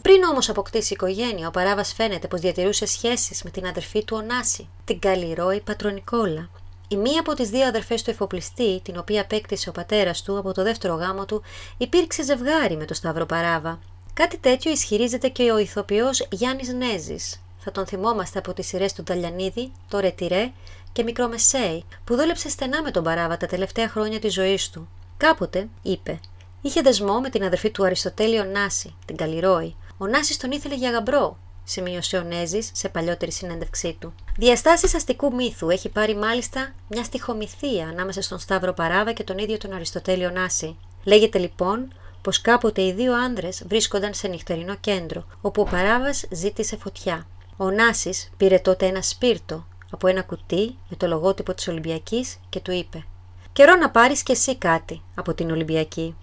Πριν 0.01 0.23
όμως 0.31 0.49
αποκτήσει 0.49 0.93
οικογένεια, 0.93 1.47
ο 1.47 1.51
Παράβας 1.51 1.93
φαίνεται 1.93 2.27
πως 2.27 2.39
διατηρούσε 2.39 2.85
σχέσεις 2.85 3.43
με 3.43 3.49
την 3.49 3.65
αδερφή 3.65 4.03
του 4.03 4.17
Ωνάση, 4.23 4.67
την 4.85 4.99
Καλλιρόη 4.99 5.61
Πατρονικόλα. 5.61 6.49
Η 6.87 6.95
μία 6.95 7.19
από 7.19 7.33
τις 7.33 7.49
δύο 7.49 7.67
αδερφές 7.67 8.03
του 8.03 8.09
εφοπλιστή, 8.09 8.81
την 8.83 8.97
οποία 8.97 9.21
απέκτησε 9.21 9.69
ο 9.69 9.71
πατέρας 9.71 10.21
του 10.21 10.37
από 10.37 10.53
το 10.53 10.63
δεύτερο 10.63 10.95
γάμο 10.95 11.25
του, 11.25 11.41
υπήρξε 11.77 12.23
ζευγάρι 12.23 12.77
με 12.77 12.85
τον 12.85 12.95
Σταύρο 12.95 13.25
Παράβα. 13.25 13.79
Κάτι 14.13 14.37
τέτοιο 14.37 14.71
ισχυρίζεται 14.71 15.27
και 15.27 15.51
ο 15.51 15.57
ηθοποιός 15.57 16.27
Γιάννης 16.31 16.73
Νέζης. 16.73 17.41
Θα 17.59 17.71
τον 17.71 17.85
θυμόμαστε 17.85 18.39
από 18.39 18.53
τις 18.53 18.67
σειρές 18.67 18.93
του 18.93 19.03
Νταλιανίδη, 19.03 19.71
το 19.89 19.99
Ρετυρέ 19.99 20.51
και 20.95 21.03
Μικρομεσέη, 21.03 21.85
που 22.03 22.15
δούλεψε 22.15 22.49
στενά 22.49 22.81
με 22.81 22.91
τον 22.91 23.03
Παράβα 23.03 23.37
τα 23.37 23.47
τελευταία 23.47 23.89
χρόνια 23.89 24.19
της 24.19 24.33
ζωής 24.33 24.69
του. 24.69 24.87
Κάποτε, 25.17 25.67
είπε, 25.81 26.19
είχε 26.61 26.81
δεσμό 26.81 27.19
με 27.19 27.29
την 27.29 27.43
αδερφή 27.43 27.71
του 27.71 27.85
Αριστοτέλη 27.85 28.47
Νάση, 28.47 28.95
την 29.05 29.15
Καλλιρόη. 29.15 29.75
Ο 29.97 30.07
Νάσης 30.07 30.37
τον 30.37 30.51
ήθελε 30.51 30.75
για 30.75 30.89
γαμπρό, 30.89 31.37
σημείωσε 31.63 32.17
ο 32.17 32.23
Νέζης 32.23 32.71
σε 32.73 32.89
παλιότερη 32.89 33.31
συνέντευξή 33.31 33.97
του. 33.99 34.13
Διαστάσεις 34.37 34.95
αστικού 34.95 35.35
μύθου 35.35 35.69
έχει 35.69 35.89
πάρει 35.89 36.15
μάλιστα 36.15 36.73
μια 36.87 37.03
στοιχομυθία 37.03 37.87
ανάμεσα 37.87 38.21
στον 38.21 38.39
Σταύρο 38.39 38.73
Παράβα 38.73 39.11
και 39.11 39.23
τον 39.23 39.37
ίδιο 39.37 39.57
τον 39.57 39.73
Αριστοτέλειο 39.73 40.29
Νάση. 40.29 40.77
Λέγεται 41.03 41.37
λοιπόν 41.37 41.93
πως 42.21 42.41
κάποτε 42.41 42.81
οι 42.81 42.93
δύο 42.93 43.13
άνδρες 43.13 43.63
βρίσκονταν 43.67 44.13
σε 44.13 44.27
νυχτερινό 44.27 44.75
κέντρο, 44.75 45.25
όπου 45.41 45.61
ο 45.61 45.65
Παράβας 45.65 46.25
ζήτησε 46.31 46.77
φωτιά. 46.77 47.27
Ο 47.57 47.71
Νάσης 47.71 48.31
πήρε 48.37 48.59
τότε 48.59 48.85
ένα 48.85 49.01
σπίρτο 49.01 49.65
από 49.95 50.07
ένα 50.07 50.21
κουτί 50.23 50.77
με 50.89 50.95
το 50.97 51.07
λογότυπο 51.07 51.53
της 51.53 51.67
Ολυμπιακής 51.67 52.39
και 52.49 52.59
του 52.59 52.71
είπε 52.71 53.05
«Καιρό 53.53 53.75
να 53.75 53.89
πάρεις 53.89 54.23
κι 54.23 54.31
εσύ 54.31 54.57
κάτι 54.57 55.01
από 55.15 55.33
την 55.33 55.51
Ολυμπιακή». 55.51 56.15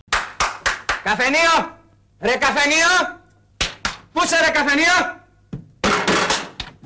Καφενείο! 1.02 1.78
Ρε 2.20 2.36
καφενείο! 2.36 3.20
Πού 4.12 4.26
σε 4.26 4.36
ρε 4.44 4.50
καφενείο! 4.50 5.20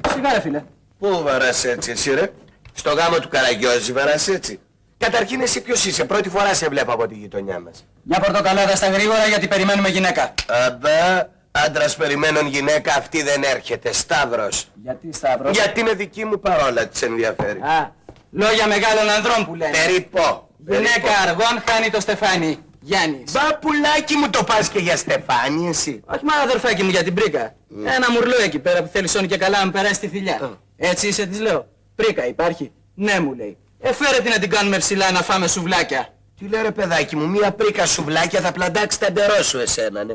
Σιγά 0.09 0.33
ρε 0.33 0.40
φίλε. 0.40 0.64
Πού 0.99 1.22
βαράς 1.22 1.64
έτσι 1.64 1.90
εσύ 1.90 2.14
ρε; 2.14 2.33
Στο 2.72 2.92
γάμο 2.92 3.18
του 3.18 3.29
Καραγιώζη 3.29 3.92
βαράς 3.92 4.29
έτσι. 4.29 4.61
Καταρχήν 4.99 5.40
εσύ 5.40 5.61
ποιος 5.61 5.85
είσαι; 5.85 6.05
Πρώτη 6.05 6.29
φορά 6.29 6.55
σε 6.55 6.68
βλέπω 6.68 6.92
από 6.92 7.07
τη 7.07 7.14
γειτονιά 7.14 7.61
μας. 7.61 7.85
Μια 8.03 8.20
πορτοκαλάδα 8.20 8.77
στα 8.77 8.88
γρήγορα 8.88 9.27
γιατί 9.27 9.49
περιμένουμε 9.49 9.88
γυναίκα. 9.88 10.35
Αμπά, 10.49 11.29
άντρας 11.64 11.96
περιμένων 11.96 12.46
γυναίκα 12.46 12.94
αυτή 12.94 13.22
δεν 13.22 13.42
έρχεται. 13.42 13.92
Σταύρος. 13.92 14.68
Γιατί 14.82 15.12
Σταύρος; 15.12 15.56
Γιατί 15.56 15.80
είναι 15.80 15.92
δική 15.92 16.24
μου 16.24 16.40
παρόλα 16.40 16.86
της 16.86 17.02
ενδιαφέρει. 17.02 17.60
Α, 17.60 17.94
λόγια 18.30 18.66
μεγάλων 18.66 19.10
ανδρών 19.10 19.46
που 19.46 19.54
λένε. 19.54 19.70
Περίπω. 19.70 20.48
Γυναίκα 20.68 21.10
αργών 21.26 21.62
χάνει 21.68 21.90
το 21.90 22.00
στεφάνι. 22.00 22.58
Γιάννης. 22.80 23.32
Μπα 23.32 23.58
πουλάκι 23.58 24.16
μου 24.16 24.30
το 24.30 24.44
πας 24.44 24.68
και 24.68 24.78
για 24.78 24.96
στεφάνι 24.96 25.68
εσύ. 25.68 26.02
Όχι 26.06 26.24
μόνο 26.24 26.42
αδερφάκι 26.42 26.82
μου 26.82 26.90
για 26.90 27.02
την 27.02 27.14
πρίκα. 27.14 27.54
Ένα 27.84 28.10
μουρλό 28.10 28.36
εκεί 28.44 28.58
πέρα 28.58 28.82
που 28.82 28.88
θέλει 28.92 29.08
σώνει 29.08 29.26
και 29.26 29.36
καλά 29.36 29.58
να 29.58 29.64
μου 29.64 29.70
περάσει 29.70 30.00
τη 30.00 30.08
θηλιά. 30.08 30.58
Έτσι 30.76 31.08
είσαι 31.08 31.26
της 31.26 31.40
λέω. 31.40 31.66
Πρίκα 31.94 32.26
υπάρχει. 32.26 32.72
Ναι 32.94 33.20
μου 33.20 33.34
λέει. 33.34 33.56
Ε 33.80 33.92
φέρε 33.92 34.20
την 34.22 34.30
να 34.30 34.38
την 34.38 34.50
κάνουμε 34.50 34.78
ψηλά 34.78 35.10
να 35.10 35.22
φάμε 35.22 35.48
σουβλάκια. 35.48 36.08
Τι 36.38 36.48
λέει 36.48 36.62
ρε 36.62 36.70
παιδάκι 36.70 37.16
μου, 37.16 37.28
μία 37.28 37.52
πρίκα 37.52 37.86
σουβλάκια 37.86 38.40
θα 38.40 38.52
πλαντάξει 38.52 39.00
τα 39.00 39.12
ντερό 39.12 39.42
σου 39.42 39.58
εσένα, 39.58 40.04
ναι. 40.04 40.14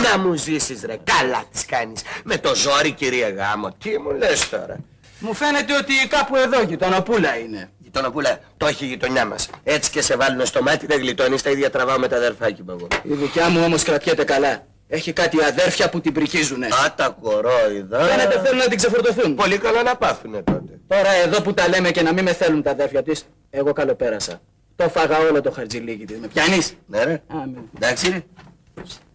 Να 0.00 0.18
μου 0.18 0.34
ζήσεις 0.34 0.82
ρε, 0.84 0.96
καλά 1.04 1.44
τις 1.52 1.64
κάνεις. 1.64 2.02
Με 2.24 2.38
το 2.38 2.54
ζόρι 2.54 2.92
κυρία 2.92 3.30
Γάμο, 3.30 3.68
τι 3.82 3.98
μου 3.98 4.10
λες 4.10 4.48
τώρα; 4.48 4.76
Μου 5.18 5.34
φαίνεται 5.34 5.76
ότι 5.76 5.92
κάπου 6.08 6.36
εδώ 6.36 6.62
γειτονοπούλα 6.62 7.38
είναι. 7.38 7.70
Γειτονοπούλα, 7.78 8.38
το 8.56 8.66
έχει 8.66 8.84
η 8.84 8.88
γειτονιά 8.88 9.26
μας. 9.26 9.48
Έτσι 9.64 9.90
και 9.90 10.02
σε 10.02 10.16
βάλουν 10.16 10.46
στο 10.46 10.62
μάτι 10.62 10.86
δεν 10.86 11.00
γλιτώνεις, 11.00 11.42
τα 11.42 11.50
ίδια 11.50 11.70
τραβάω 11.70 11.98
με 11.98 12.08
τα 12.08 12.16
αδερφάκι 12.16 12.62
μου 12.62 12.70
εγώ. 12.70 12.86
Η 13.02 13.14
δικιά 13.14 13.48
μου 13.48 13.64
όμως 13.64 13.82
κρατιέται 13.82 14.24
καλά. 14.24 14.66
Έχει 14.88 15.12
κάτι 15.12 15.44
αδέρφια 15.44 15.88
που 15.88 16.00
την 16.00 16.12
πρικίζουνε. 16.12 16.66
Α, 16.66 16.94
τα 16.96 17.16
κορόιδα. 17.20 18.00
Φαίνεται 18.00 18.40
θέλουν 18.40 18.58
να 18.58 18.68
την 18.68 18.76
ξεφορτωθούν. 18.76 19.34
Πολύ 19.34 19.58
καλά 19.58 19.82
να 19.82 19.96
πάθουνε 19.96 20.42
τότε. 20.42 20.80
Τώρα 20.86 21.12
εδώ 21.12 21.42
που 21.42 21.54
τα 21.54 21.68
λέμε 21.68 21.90
και 21.90 22.02
να 22.02 22.12
μην 22.12 22.24
με 22.24 22.32
θέλουν 22.32 22.62
τα 22.62 22.70
αδέρφια 22.70 23.02
της, 23.02 23.26
εγώ 23.50 23.72
καλοπέρασα. 23.72 24.40
Το 24.76 24.88
φάγα 24.88 25.18
όλο 25.18 25.40
το 25.40 25.50
χαρτζιλίκι 25.50 26.04
της. 26.04 26.18
Με 26.18 26.26
πιάνεις; 26.26 26.76
Ναι 26.86 27.04
ρε. 27.04 27.22
Άμεν. 27.26 27.70
Εντάξει 27.76 28.10
ρε. 28.10 28.24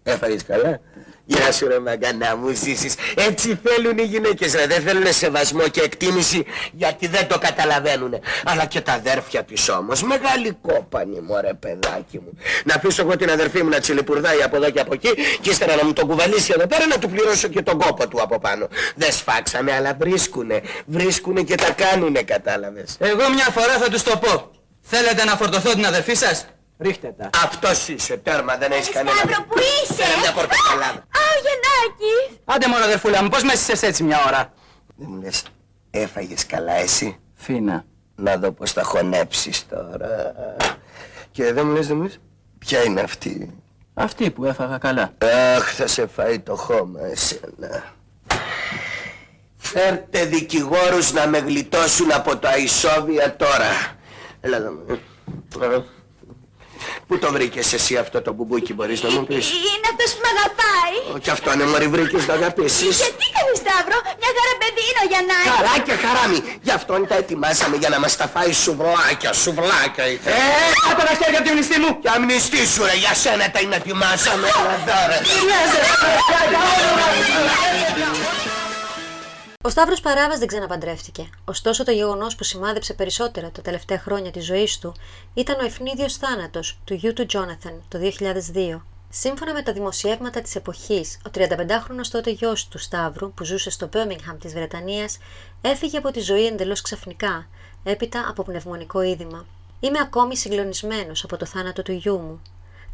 Έφαγες 0.08 0.44
καλά. 0.44 0.80
Γεια 1.26 1.52
σου 1.52 1.68
ρε 1.68 1.80
μαγκανά 1.80 2.36
μου 2.36 2.50
ζήσεις. 2.50 2.96
Έτσι 3.16 3.60
θέλουν 3.64 3.98
οι 3.98 4.02
γυναίκες 4.04 4.54
ρε. 4.56 4.68
Δεν 4.68 4.82
θέλουν 4.82 5.14
σεβασμό 5.14 5.68
και 5.68 5.82
εκτίμηση 5.82 6.46
γιατί 6.72 7.08
δεν 7.08 7.28
το 7.28 7.38
καταλαβαίνουν. 7.38 8.14
Αλλά 8.46 8.66
και 8.66 8.82
τα 8.82 8.94
αδέρφια 8.94 9.44
της 9.44 9.70
όμως. 9.70 10.04
Μεγάλη 10.04 10.58
κόπανη 10.62 11.20
μωρέ 11.22 11.54
παιδάκι 11.54 12.20
μου. 12.20 12.38
Να 12.64 12.76
αφήσω 12.76 13.02
εγώ 13.02 13.16
την 13.16 13.30
αδερφή 13.30 13.64
μου 13.64 13.70
να 13.70 13.80
τσιλιπουρδάει 13.80 14.42
από 14.44 14.56
εδώ 14.56 14.70
και 14.70 14.80
από 14.80 14.94
εκεί 14.94 15.10
και 15.42 15.50
ύστερα 15.50 15.76
να 15.76 15.86
μου 15.86 15.94
τον 15.94 16.08
κουβαλήσει 16.08 16.54
εδώ 16.56 16.68
πέρα 16.68 16.86
να 16.88 16.98
του 16.98 17.10
πληρώσω 17.10 17.48
και 17.48 17.62
τον 17.62 17.80
κόπο 17.80 18.08
του 18.08 18.22
από 18.22 18.40
πάνω. 18.40 18.68
Δεν 18.96 19.12
σφάξαμε 19.12 19.74
αλλά 19.74 19.98
βρίσκουνε. 20.00 20.62
Βρίσκουνε 20.86 21.42
και 21.42 21.56
τα 21.56 21.72
κάνουνε 21.72 22.22
κατάλαβες. 22.22 22.96
Εγώ 23.00 23.30
μια 23.30 23.46
φορά 23.46 23.78
θα 23.78 23.90
τους 23.90 24.04
το 24.04 24.18
πω. 24.18 24.52
Θέλετε 24.82 25.24
να 25.24 25.36
φορτωθώ 25.36 25.72
την 25.72 25.86
αδερφή 25.86 26.16
σας; 26.16 26.46
Ρίχτε 26.80 27.16
τα. 27.18 27.30
Αυτός 27.44 27.88
είσαι 27.88 28.18
τέρμα 28.18 28.58
δεν 28.58 28.72
έχεις 28.72 28.90
κανένα. 28.90 29.18
Σταύρο, 29.18 29.44
πού 29.48 29.56
είσαι; 29.60 29.94
Φέρε 29.94 30.20
μια 30.20 30.34
πορτοκαλάδα. 30.34 31.00
Α, 31.00 31.22
ο 31.36 31.40
Γιαννάκης. 31.44 32.40
Άντε 32.46 32.68
μόνο 32.68 32.84
αδερφούλα 32.84 33.24
μου, 33.24 33.30
πώς 33.30 33.44
με 33.44 33.54
έσυσες 33.54 33.82
έτσι 33.82 34.04
μια 34.04 34.24
ώρα; 34.28 34.54
Δεν 34.96 35.08
μου 35.10 35.22
λες, 35.22 35.44
έφαγες 35.92 36.46
καλά 36.46 36.74
εσύ; 36.74 37.20
Φίνα. 37.34 37.86
Να 38.16 38.38
δω 38.38 38.52
πως 38.52 38.72
θα 38.72 38.84
χωνέψεις 38.84 39.68
τώρα. 39.68 40.34
Και 41.32 41.54
δεν 41.54 41.66
μου 41.66 41.74
λες, 41.74 41.88
δεν 41.88 41.98
μου 41.98 42.04
λες, 42.04 42.20
ποια 42.60 42.84
είναι 42.84 43.02
αυτή; 43.02 43.56
Αυτή 43.94 44.32
που 44.32 44.46
έφαγα 44.46 44.78
καλά. 44.78 45.14
Αχ, 45.56 45.74
θα 45.74 45.88
σε 45.88 46.08
φάει 46.08 46.40
το 46.40 46.56
χώμα 46.56 47.00
εσένα. 47.06 47.84
Φέρτε 49.58 50.26
δικηγόρους 50.26 51.12
να 51.14 51.28
με 51.28 51.38
γλιτώσουν 51.38 52.12
από 52.12 52.38
το 52.38 52.48
αισόβια 52.48 53.36
τώρα. 53.36 53.96
Έλα 54.42 54.58
εδώ. 55.62 55.86
Ε, 57.10 57.14
Πού 57.14 57.20
το 57.20 57.32
βρήκες 57.32 57.74
εσύ 57.74 57.98
αυτό 57.98 58.22
το 58.22 58.34
μπουμπούκι 58.34 58.74
μπορείς 58.74 59.04
να 59.04 59.10
μου 59.10 59.26
πεις; 59.26 59.50
Είναι 59.50 59.88
αυτός 59.92 60.10
που 60.14 60.22
με 60.24 60.30
αγαπάει. 60.36 61.20
Και 61.24 61.32
αυτό 61.32 61.54
είναι 61.54 61.66
μωρή 61.66 61.88
βρήκες 61.88 62.28
να 62.28 62.34
αγαπήσεις. 62.34 62.96
Γιατί 62.98 63.26
κάνεις 63.36 63.58
Σταύρο, 63.64 63.98
μια 64.20 64.32
χαρά 64.38 64.54
παιδί 64.62 64.84
είναι 64.90 65.02
ο 65.06 65.08
Γιαννάκης. 65.12 65.52
Χαρά 65.56 65.76
και 65.88 65.96
χαράμι. 66.06 66.40
Γι' 66.62 66.72
αυτόν 66.80 67.08
τα 67.08 67.16
ετοιμάσαμε 67.16 67.76
για 67.82 67.90
να 67.90 68.00
μας 68.00 68.14
τα 68.20 68.28
φάει 68.34 68.54
σουβλάκια, 68.64 69.32
σουβλάκια 69.34 70.06
ήθελε. 70.14 70.36
Ε, 70.36 70.40
κάτω 70.86 71.02
τα 71.10 71.14
χέρια 71.20 71.40
από 71.40 71.48
τη 71.48 71.54
μνηστή 71.56 71.78
μου. 71.84 71.92
Ποια 72.02 72.10
μνηστή 72.16 72.62
σου 72.74 72.82
ρε, 72.90 72.96
για 73.04 73.14
σένα 73.24 73.46
τα 73.54 73.60
είναι 73.64 73.76
ετοιμάσαμε. 73.82 74.48
Εδώ, 74.76 75.00
ρε. 75.10 75.18
Ο 79.68 79.70
Σταύρος 79.70 80.02
Παράβας 80.02 80.40
δεν 80.40 80.48
ξαναπαντρεύτηκε. 80.48 81.30
Ωστόσο, 81.46 81.84
το 81.84 81.92
γεγονός 81.92 82.36
που 82.36 82.44
σημάδεψε 82.44 82.94
περισσότερα 82.94 83.50
τα 83.52 83.62
τελευταία 83.62 84.00
χρόνια 84.00 84.32
της 84.32 84.46
ζωής 84.46 84.80
του 84.80 84.96
ήταν 85.34 85.60
ο 85.60 85.66
ευνίδιος 85.66 86.18
θάνατος 86.18 86.80
του 86.84 86.94
γιού 86.94 87.14
του 87.14 87.26
Τζόναθαν 87.26 87.82
το 87.88 88.00
2002. 88.00 88.82
Σύμφωνα 89.10 89.54
με 89.54 89.62
τα 89.62 89.74
δημοσιεύματα 89.74 90.42
της 90.42 90.56
εποχής, 90.56 91.20
ο 91.28 91.30
35χρονος 91.34 92.08
τότε 92.12 92.30
γιος 92.30 92.68
του 92.68 92.78
Σταύρου, 92.78 93.34
που 93.34 93.44
ζούσε 93.44 93.70
στο 93.70 93.90
Birmingham 93.94 94.36
της 94.40 94.54
Βρετανίας, 94.54 95.18
έφυγε 95.62 95.98
από 95.98 96.12
τη 96.12 96.20
ζωή 96.20 96.46
εντελώς 96.46 96.82
ξαφνικά, 96.82 97.48
έπειτα 97.84 98.26
από 98.30 98.44
πνευμονικό 98.44 99.02
είδημα. 99.02 99.46
Είμαι 99.80 100.00
ακόμη 100.00 100.38
συγκλονισμένος 100.38 101.24
από 101.24 101.38
το 101.38 101.46
θάνατο 101.46 101.82
του 101.82 101.92
γιού 101.92 102.20
μου. 102.20 102.42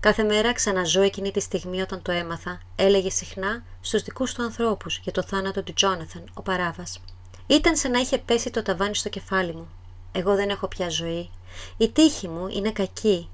Κάθε 0.04 0.24
μέρα 0.24 0.54
ξαναζώ 0.54 1.02
εκείνη 1.02 1.32
τη 1.32 1.40
στιγμή 1.40 1.82
όταν 1.82 2.02
το 2.02 2.12
έμαθα, 2.12 2.60
έλεγε 2.76 3.10
συχνά 3.10 3.64
στους 3.82 4.02
δικούς 4.02 4.34
του 4.34 4.44
ανθρώπους 4.44 5.00
για 5.04 5.12
το 5.12 5.24
θάνατο 5.24 5.64
του 5.64 5.74
Τζόναθαν, 5.74 6.24
ο 6.34 6.42
Παράβας. 6.42 7.02
Ήταν 7.48 7.76
σαν 7.76 7.92
να 7.92 8.00
είχε 8.00 8.18
πέσει 8.18 8.50
το 8.50 8.62
ταβάνι 8.62 8.96
στο 8.96 9.10
κεφάλι 9.10 9.54
μου. 9.54 9.68
Εγώ 10.12 10.36
δεν 10.36 10.50
έχω 10.50 10.68
πια 10.68 10.90
ζωή. 10.90 11.30
Η 11.78 11.90
τύχη 11.90 12.28
μου 12.28 12.48
είναι 12.48 12.72
κακή. 12.72 13.30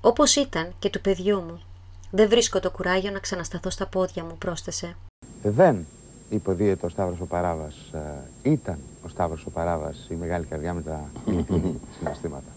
Όπως 0.00 0.36
ήταν 0.36 0.74
και 0.78 0.90
του 0.90 1.00
παιδιού 1.00 1.40
μου. 1.40 1.62
Δεν 2.10 2.28
βρίσκω 2.28 2.60
το 2.60 2.70
κουράγιο 2.70 3.10
να 3.10 3.18
ξανασταθώ 3.18 3.70
στα 3.70 3.86
πόδια 3.86 4.24
μου, 4.24 4.38
πρόσθεσε. 4.38 4.96
Δεν 5.42 5.86
υποδίεται 6.28 6.86
ο 6.86 6.88
Σταύρος 6.88 7.20
ο 7.20 7.26
Παράβας. 7.26 7.74
Ε, 7.92 8.50
ήταν 8.50 8.78
ο 9.04 9.08
Σταύρος 9.08 9.46
ο 9.46 9.50
Παράβας 9.50 10.06
η 10.10 10.14
μεγάλη 10.14 10.44
καρδιά 10.44 10.74
με 10.74 10.82
τα 10.82 11.10
ειλικρινή 11.30 11.80
συναισθήματα. 11.98 12.52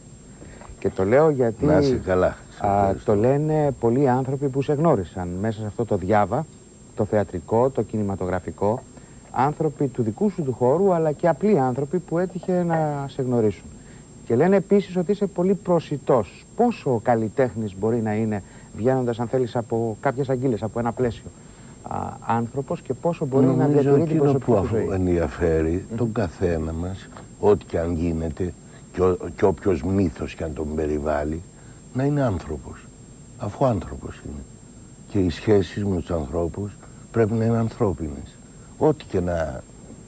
Και 0.80 0.90
το 0.90 1.06
λέω 1.06 1.30
γιατί 1.30 1.66
Να 1.66 1.78
είσαι 1.78 1.96
καλά. 1.96 2.38
Σε 2.60 2.68
α, 2.68 2.80
ευχαριστώ. 2.80 3.12
το 3.14 3.20
λένε 3.20 3.72
πολλοί 3.80 4.10
άνθρωποι 4.10 4.48
που 4.48 4.62
σε 4.62 4.74
γνώρισαν 4.74 5.28
μέσα 5.42 5.60
σε 5.60 5.66
αυτό 5.66 5.86
το 5.86 5.96
διάβα, 5.98 6.46
το 6.96 7.06
θεατρικό, 7.06 7.70
το 7.70 7.82
κινηματογραφικό, 7.82 8.84
άνθρωποι 9.32 9.88
του 9.88 10.04
δικού 10.04 10.30
σου 10.30 10.44
του 10.44 10.54
χώρου, 10.54 10.94
αλλά 10.94 11.12
και 11.12 11.28
απλοί 11.28 11.60
άνθρωποι 11.60 12.00
που 12.00 12.18
έτυχε 12.18 12.64
να 12.64 13.06
σε 13.10 13.22
γνωρίσουν. 13.22 13.66
Και 14.26 14.36
λένε 14.36 14.56
επίσης 14.56 14.96
ότι 14.98 15.12
είσαι 15.12 15.28
πολύ 15.28 15.54
προσιτός. 15.54 16.46
Πόσο 16.56 16.94
ο 16.94 17.00
καλλιτέχνης 17.00 17.76
μπορεί 17.80 18.02
να 18.02 18.14
είναι 18.14 18.44
βγαίνοντας, 18.78 19.20
αν 19.20 19.28
θέλεις, 19.28 19.56
από 19.56 19.98
κάποιες 20.00 20.30
αγγείλες, 20.30 20.64
από 20.64 20.80
ένα 20.80 20.92
πλαίσιο 20.92 21.26
α, 21.84 21.98
άνθρωπος 22.26 22.82
και 22.82 22.94
πόσο 22.94 23.26
μπορεί 23.26 23.46
να 23.46 23.52
Νομίζω 23.54 23.72
διατηρεί 23.82 23.94
την 23.94 24.02
εκείνο 24.04 24.24
που 24.34 24.40
προσωπική 24.40 24.52
του 24.68 24.76
ζωή. 24.76 24.84
αφ- 24.86 24.94
ενδιαφέρει 24.94 25.86
τον 25.98 26.12
καθένα 26.12 26.72
μας, 26.74 27.08
ό,τι 27.40 27.66
και 27.66 27.80
αν 27.80 27.94
γίνεται 27.94 28.54
και, 28.94 29.02
ο, 29.02 29.18
και 29.36 29.46
όποιος 29.46 29.84
μύθος 29.84 30.36
και 30.36 30.44
αν 30.44 30.54
τον 30.54 30.76
περιβάλλει, 30.76 31.42
να 31.94 32.04
είναι 32.04 32.22
άνθρωπος. 32.22 32.86
Αφού 33.38 33.66
άνθρωπος 33.66 34.22
είναι. 34.26 34.44
Και 35.08 35.20
οι 35.20 35.30
σχέσεις 35.30 35.86
με 35.86 35.96
τους 35.96 36.12
ανθρώπους 36.12 36.78
πρέπει 37.12 37.34
να 37.34 37.46
είναι 37.46 37.58
ανθρώπινες. 37.58 38.38
Ό,τι 38.78 39.06
και 39.06 39.20
να 39.20 39.64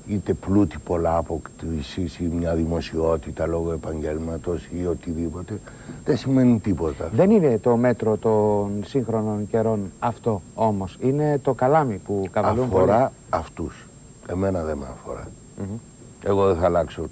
είτε 0.08 0.34
πλούτη 0.34 0.78
πολλά 0.78 1.18
αποκτήσεις 1.18 2.20
ή 2.20 2.24
μια 2.24 2.56
δημοσιότητα 2.56 3.48
λόγω 3.48 3.72
επαγγέλματος 3.72 4.70
ή 4.82 4.86
οτιδήποτε, 4.86 5.60
δεν 6.06 6.18
σημαίνει 6.18 6.60
τίποτα. 6.60 7.10
Δεν 7.14 7.30
είναι 7.30 7.58
το 7.58 7.76
μέτρο 7.76 8.18
των 8.18 8.84
σύγχρονων 8.86 9.48
καιρών 9.50 9.92
αυτό 10.00 10.42
όμως. 10.56 10.98
Είναι 11.02 11.40
το 11.44 11.54
καλάμι 11.54 11.98
που 11.98 12.28
καβαλούν 12.32 12.64
αφορά 12.64 12.98
πολλοί. 12.98 13.10
αυτούς. 13.30 13.88
Εμένα 14.28 14.64
δεν 14.64 14.78
με 14.78 14.86
αφορά. 14.92 15.28
Εγώ 16.24 16.46
δεν 16.46 16.56
θα 16.56 16.66
αλλάξω 16.66 17.06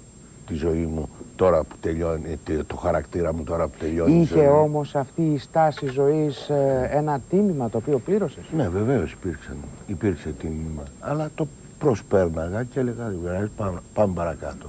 τη 0.46 0.54
ζωή 0.54 0.86
μου 0.86 1.08
τώρα 1.38 1.62
που 1.62 1.76
τελειώνει, 1.80 2.38
τε- 2.44 2.66
το 2.66 2.76
χαρακτήρα 2.76 3.34
μου 3.34 3.42
τώρα 3.44 3.66
που 3.66 3.76
τελειώνει. 3.78 4.12
η 4.12 4.20
Είχε 4.20 4.34
ζωή 4.34 4.44
μου. 4.46 4.60
όμως 4.62 4.94
αυτή 4.94 5.22
η 5.22 5.38
στάση 5.38 5.86
ζωής 5.86 6.48
ε, 6.48 6.88
ένα 6.92 7.20
τίμημα 7.30 7.70
το 7.70 7.76
οποίο 7.76 7.98
πλήρωσες; 7.98 8.44
Ναι, 8.56 8.68
βεβαίως 8.68 9.12
υπήρξε, 9.12 9.56
υπήρξε 9.86 10.28
τίμημα. 10.38 10.82
Αλλά 11.00 11.30
το 11.34 11.46
προσπέρναγα 11.78 12.62
και 12.62 12.80
έλεγα, 12.80 13.08
«Ρε, 13.38 13.48
πάμε, 13.56 13.78
πάμε 13.94 14.12
παρακάτω. 14.14 14.66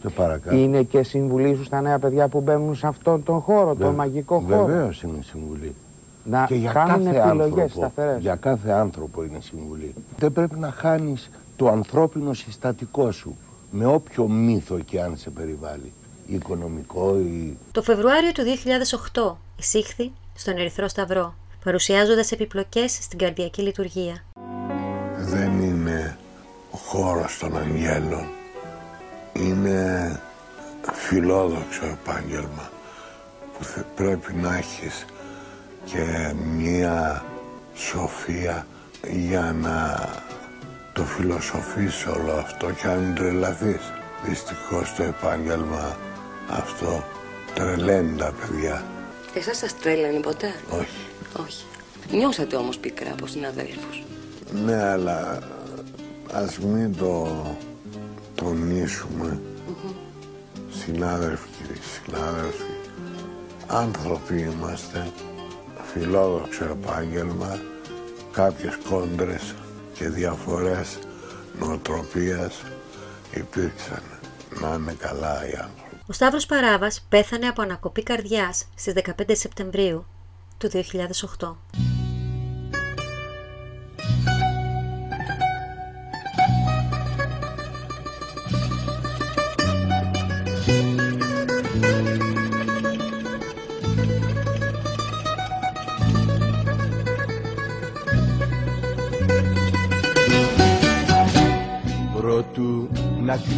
Και 0.00 0.08
παρακάτω. 0.08 0.56
Είναι 0.56 0.82
και 0.82 1.02
συμβουλή 1.02 1.54
σου 1.54 1.64
στα 1.64 1.80
νέα 1.80 1.98
παιδιά 1.98 2.28
που 2.28 2.40
μπαίνουν 2.40 2.74
σε 2.76 2.86
αυτόν 2.86 3.22
τον 3.22 3.40
χώρο, 3.40 3.74
τον 3.74 3.94
μαγικό 3.94 4.38
χώρο; 4.48 4.64
Βεβαίως 4.64 5.02
είναι 5.02 5.18
συμβουλή. 5.22 5.74
Να 6.24 6.44
και 6.46 6.54
για 6.54 6.72
κάνουν 6.72 7.04
κάθε 7.04 7.18
επιλογές 7.28 7.62
άνθρωπο, 7.62 7.68
σταθερές. 7.92 8.20
Για 8.20 8.34
κάθε 8.34 8.70
άνθρωπο 8.70 9.24
είναι 9.24 9.38
συμβουλή. 9.40 9.94
Δεν 10.18 10.32
πρέπει 10.32 10.58
να 10.58 10.70
χάνεις 10.70 11.30
το 11.56 11.68
ανθρώπινο 11.68 12.32
συστατικό 12.32 13.10
σου 13.10 13.36
με 13.78 13.86
όποιο 13.86 14.28
μύθο 14.28 14.78
και 14.78 15.00
αν 15.00 15.16
σε 15.16 15.30
περιβάλλει. 15.30 15.92
Οικονομικό 16.26 17.18
ή 17.18 17.56
Το 17.72 17.82
Φεβρουάριο 17.82 18.32
του 18.32 18.42
2008 19.12 19.32
εισήχθη 19.56 20.12
στον 20.34 20.56
Ερυθρό 20.56 20.88
Σταυρό, 20.88 21.34
παρουσιάζοντας 21.64 22.32
επιπλοκές 22.32 22.92
στην 23.02 23.18
καρδιακή 23.18 23.62
λειτουργία. 23.62 24.24
δεν 25.18 25.60
είναι 25.60 26.16
ο 26.70 26.76
χώρος 26.76 27.38
των 27.38 27.56
αγγέλων. 27.56 28.26
Είναι 29.32 30.20
φιλόδοξο 30.92 31.84
επάγγελμα 31.86 32.70
που 33.58 33.64
θε- 33.64 33.84
πρέπει 33.94 34.32
να 34.34 34.56
έχεις 34.56 35.04
και 35.84 36.32
μία 36.56 37.24
σοφία 37.74 38.66
για 39.12 39.56
να 39.62 39.98
το 40.96 41.04
φιλοσοφείς 41.04 42.06
όλο 42.06 42.32
αυτό 42.32 42.70
και 42.70 42.86
αν 42.86 43.14
τρελαθείς. 43.14 43.92
Δυστυχώς 44.24 44.94
το 44.94 45.02
επάγγελμα 45.02 45.96
αυτό 46.50 47.04
τρελαίνει 47.54 48.16
τα 48.16 48.32
παιδιά. 48.40 48.84
Εσάς 49.34 49.56
σας 49.56 49.78
τρέλανε 49.78 50.18
ποτέ; 50.20 50.54
Όχι. 50.70 50.98
Όχι. 51.44 51.64
Νιώσατε 52.10 52.56
όμως 52.56 52.78
πικρά 52.78 53.12
από 53.12 53.26
συναδέλφους. 53.26 54.04
Ναι, 54.64 54.82
αλλά 54.82 55.38
ας 56.32 56.58
μην 56.58 56.96
το 56.96 57.42
τονίσουμε. 58.34 59.40
Συνάδελφοι, 60.70 61.48
κύριοι 61.58 61.80
συνάδελφοι, 62.04 62.72
άνθρωποι 63.66 64.40
είμαστε, 64.40 65.06
φιλόδοξο 65.92 66.64
επάγγελμα, 66.64 67.60
κάποιες 68.32 68.78
κόντρες 68.90 69.54
και 69.98 70.08
διαφορές 70.08 70.98
νοοτροπίας 71.58 72.62
υπήρξαν. 73.34 74.02
Να 74.60 74.74
είναι 74.74 74.92
καλά 74.92 75.48
οι 75.48 75.52
άνθρωποι. 75.52 76.00
Ο 76.06 76.12
Σταύρος 76.12 76.46
Παράβας 76.46 77.06
πέθανε 77.08 77.46
από 77.46 77.62
ανακοπή 77.62 78.02
καρδιάς 78.02 78.64
στις 78.74 78.94
15 78.94 79.36
Σεπτεμβρίου 79.36 80.06
του 80.58 80.70
2008. 81.38 81.95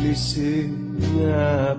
Να 0.09 0.15
κλείσει 0.15 0.71
μια 1.15 1.77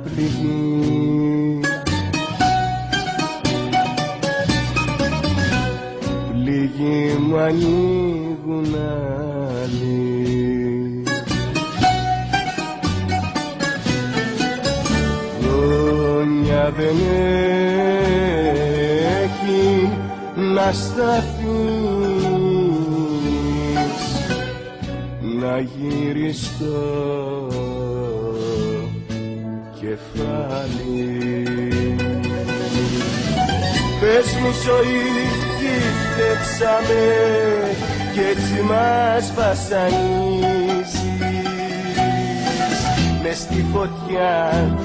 ζωή 34.84 35.28
τι 35.60 35.74
φταίξαμε 36.00 37.04
κι 38.14 38.20
έτσι 38.20 38.58
μας 38.62 39.34
βασανίζεις. 39.36 40.94
Μες 43.24 43.38
στη 43.38 43.66
φωτιά 43.74 44.34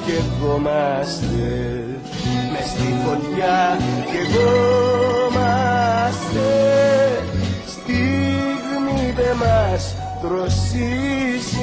κι 0.04 0.12
εγώμαστε 0.12 1.48
Μες 2.52 2.68
στη 2.68 2.94
φωτιά 3.04 3.78
κι 4.07 4.16
εγώμαστε 4.24 5.33
Στιγμή 7.66 9.02
δε 9.16 9.30
μας 9.35 9.83
δροσίσεις 10.22 11.54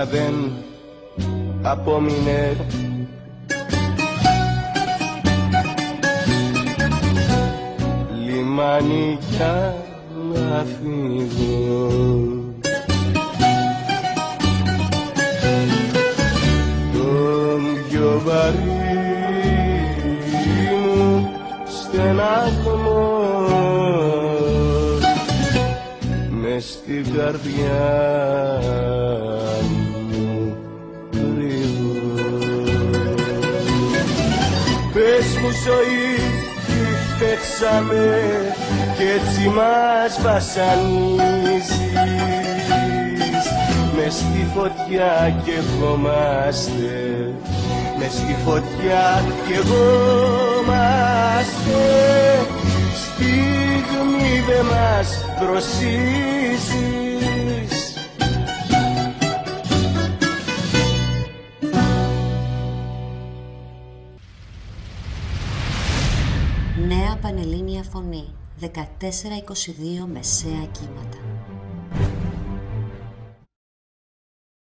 Δρόμος 0.00 0.06
πια 0.06 0.06
δεν 0.06 0.52
απόμεινε 1.62 2.56
λιμάνι 8.26 9.18
για 9.30 9.74
να 10.32 10.64
φύγω. 10.64 11.88
Τον 16.92 17.62
πιο 17.88 18.20
βαρύ 18.24 18.58
μου 20.70 21.30
στεναγμό 21.66 23.18
μες 26.30 26.64
στην 26.64 27.14
καρδιά 27.16 28.99
ζωή 35.70 36.12
τι 36.66 36.80
φταίξαμε 37.08 38.06
κι 38.96 39.06
έτσι 39.16 39.48
μας 39.48 40.12
βασανίζεις. 40.22 41.68
Μες 43.96 44.14
στη 44.14 44.46
φωτιά 44.54 45.40
κι 45.44 45.50
εγώμαστε 45.50 46.98
Μες 47.98 48.12
στη 48.12 48.36
φωτιά 48.44 49.22
κι 49.46 49.52
εγώμαστε 49.52 49.80
Στιγμή 52.94 54.32
δε 54.46 54.62
μας 54.62 55.08
δροσίζεις 55.40 57.09
Φωνή 67.92 68.24
14-22 68.60 68.66
Μεσαία 70.12 70.64
Κύματα 70.72 71.29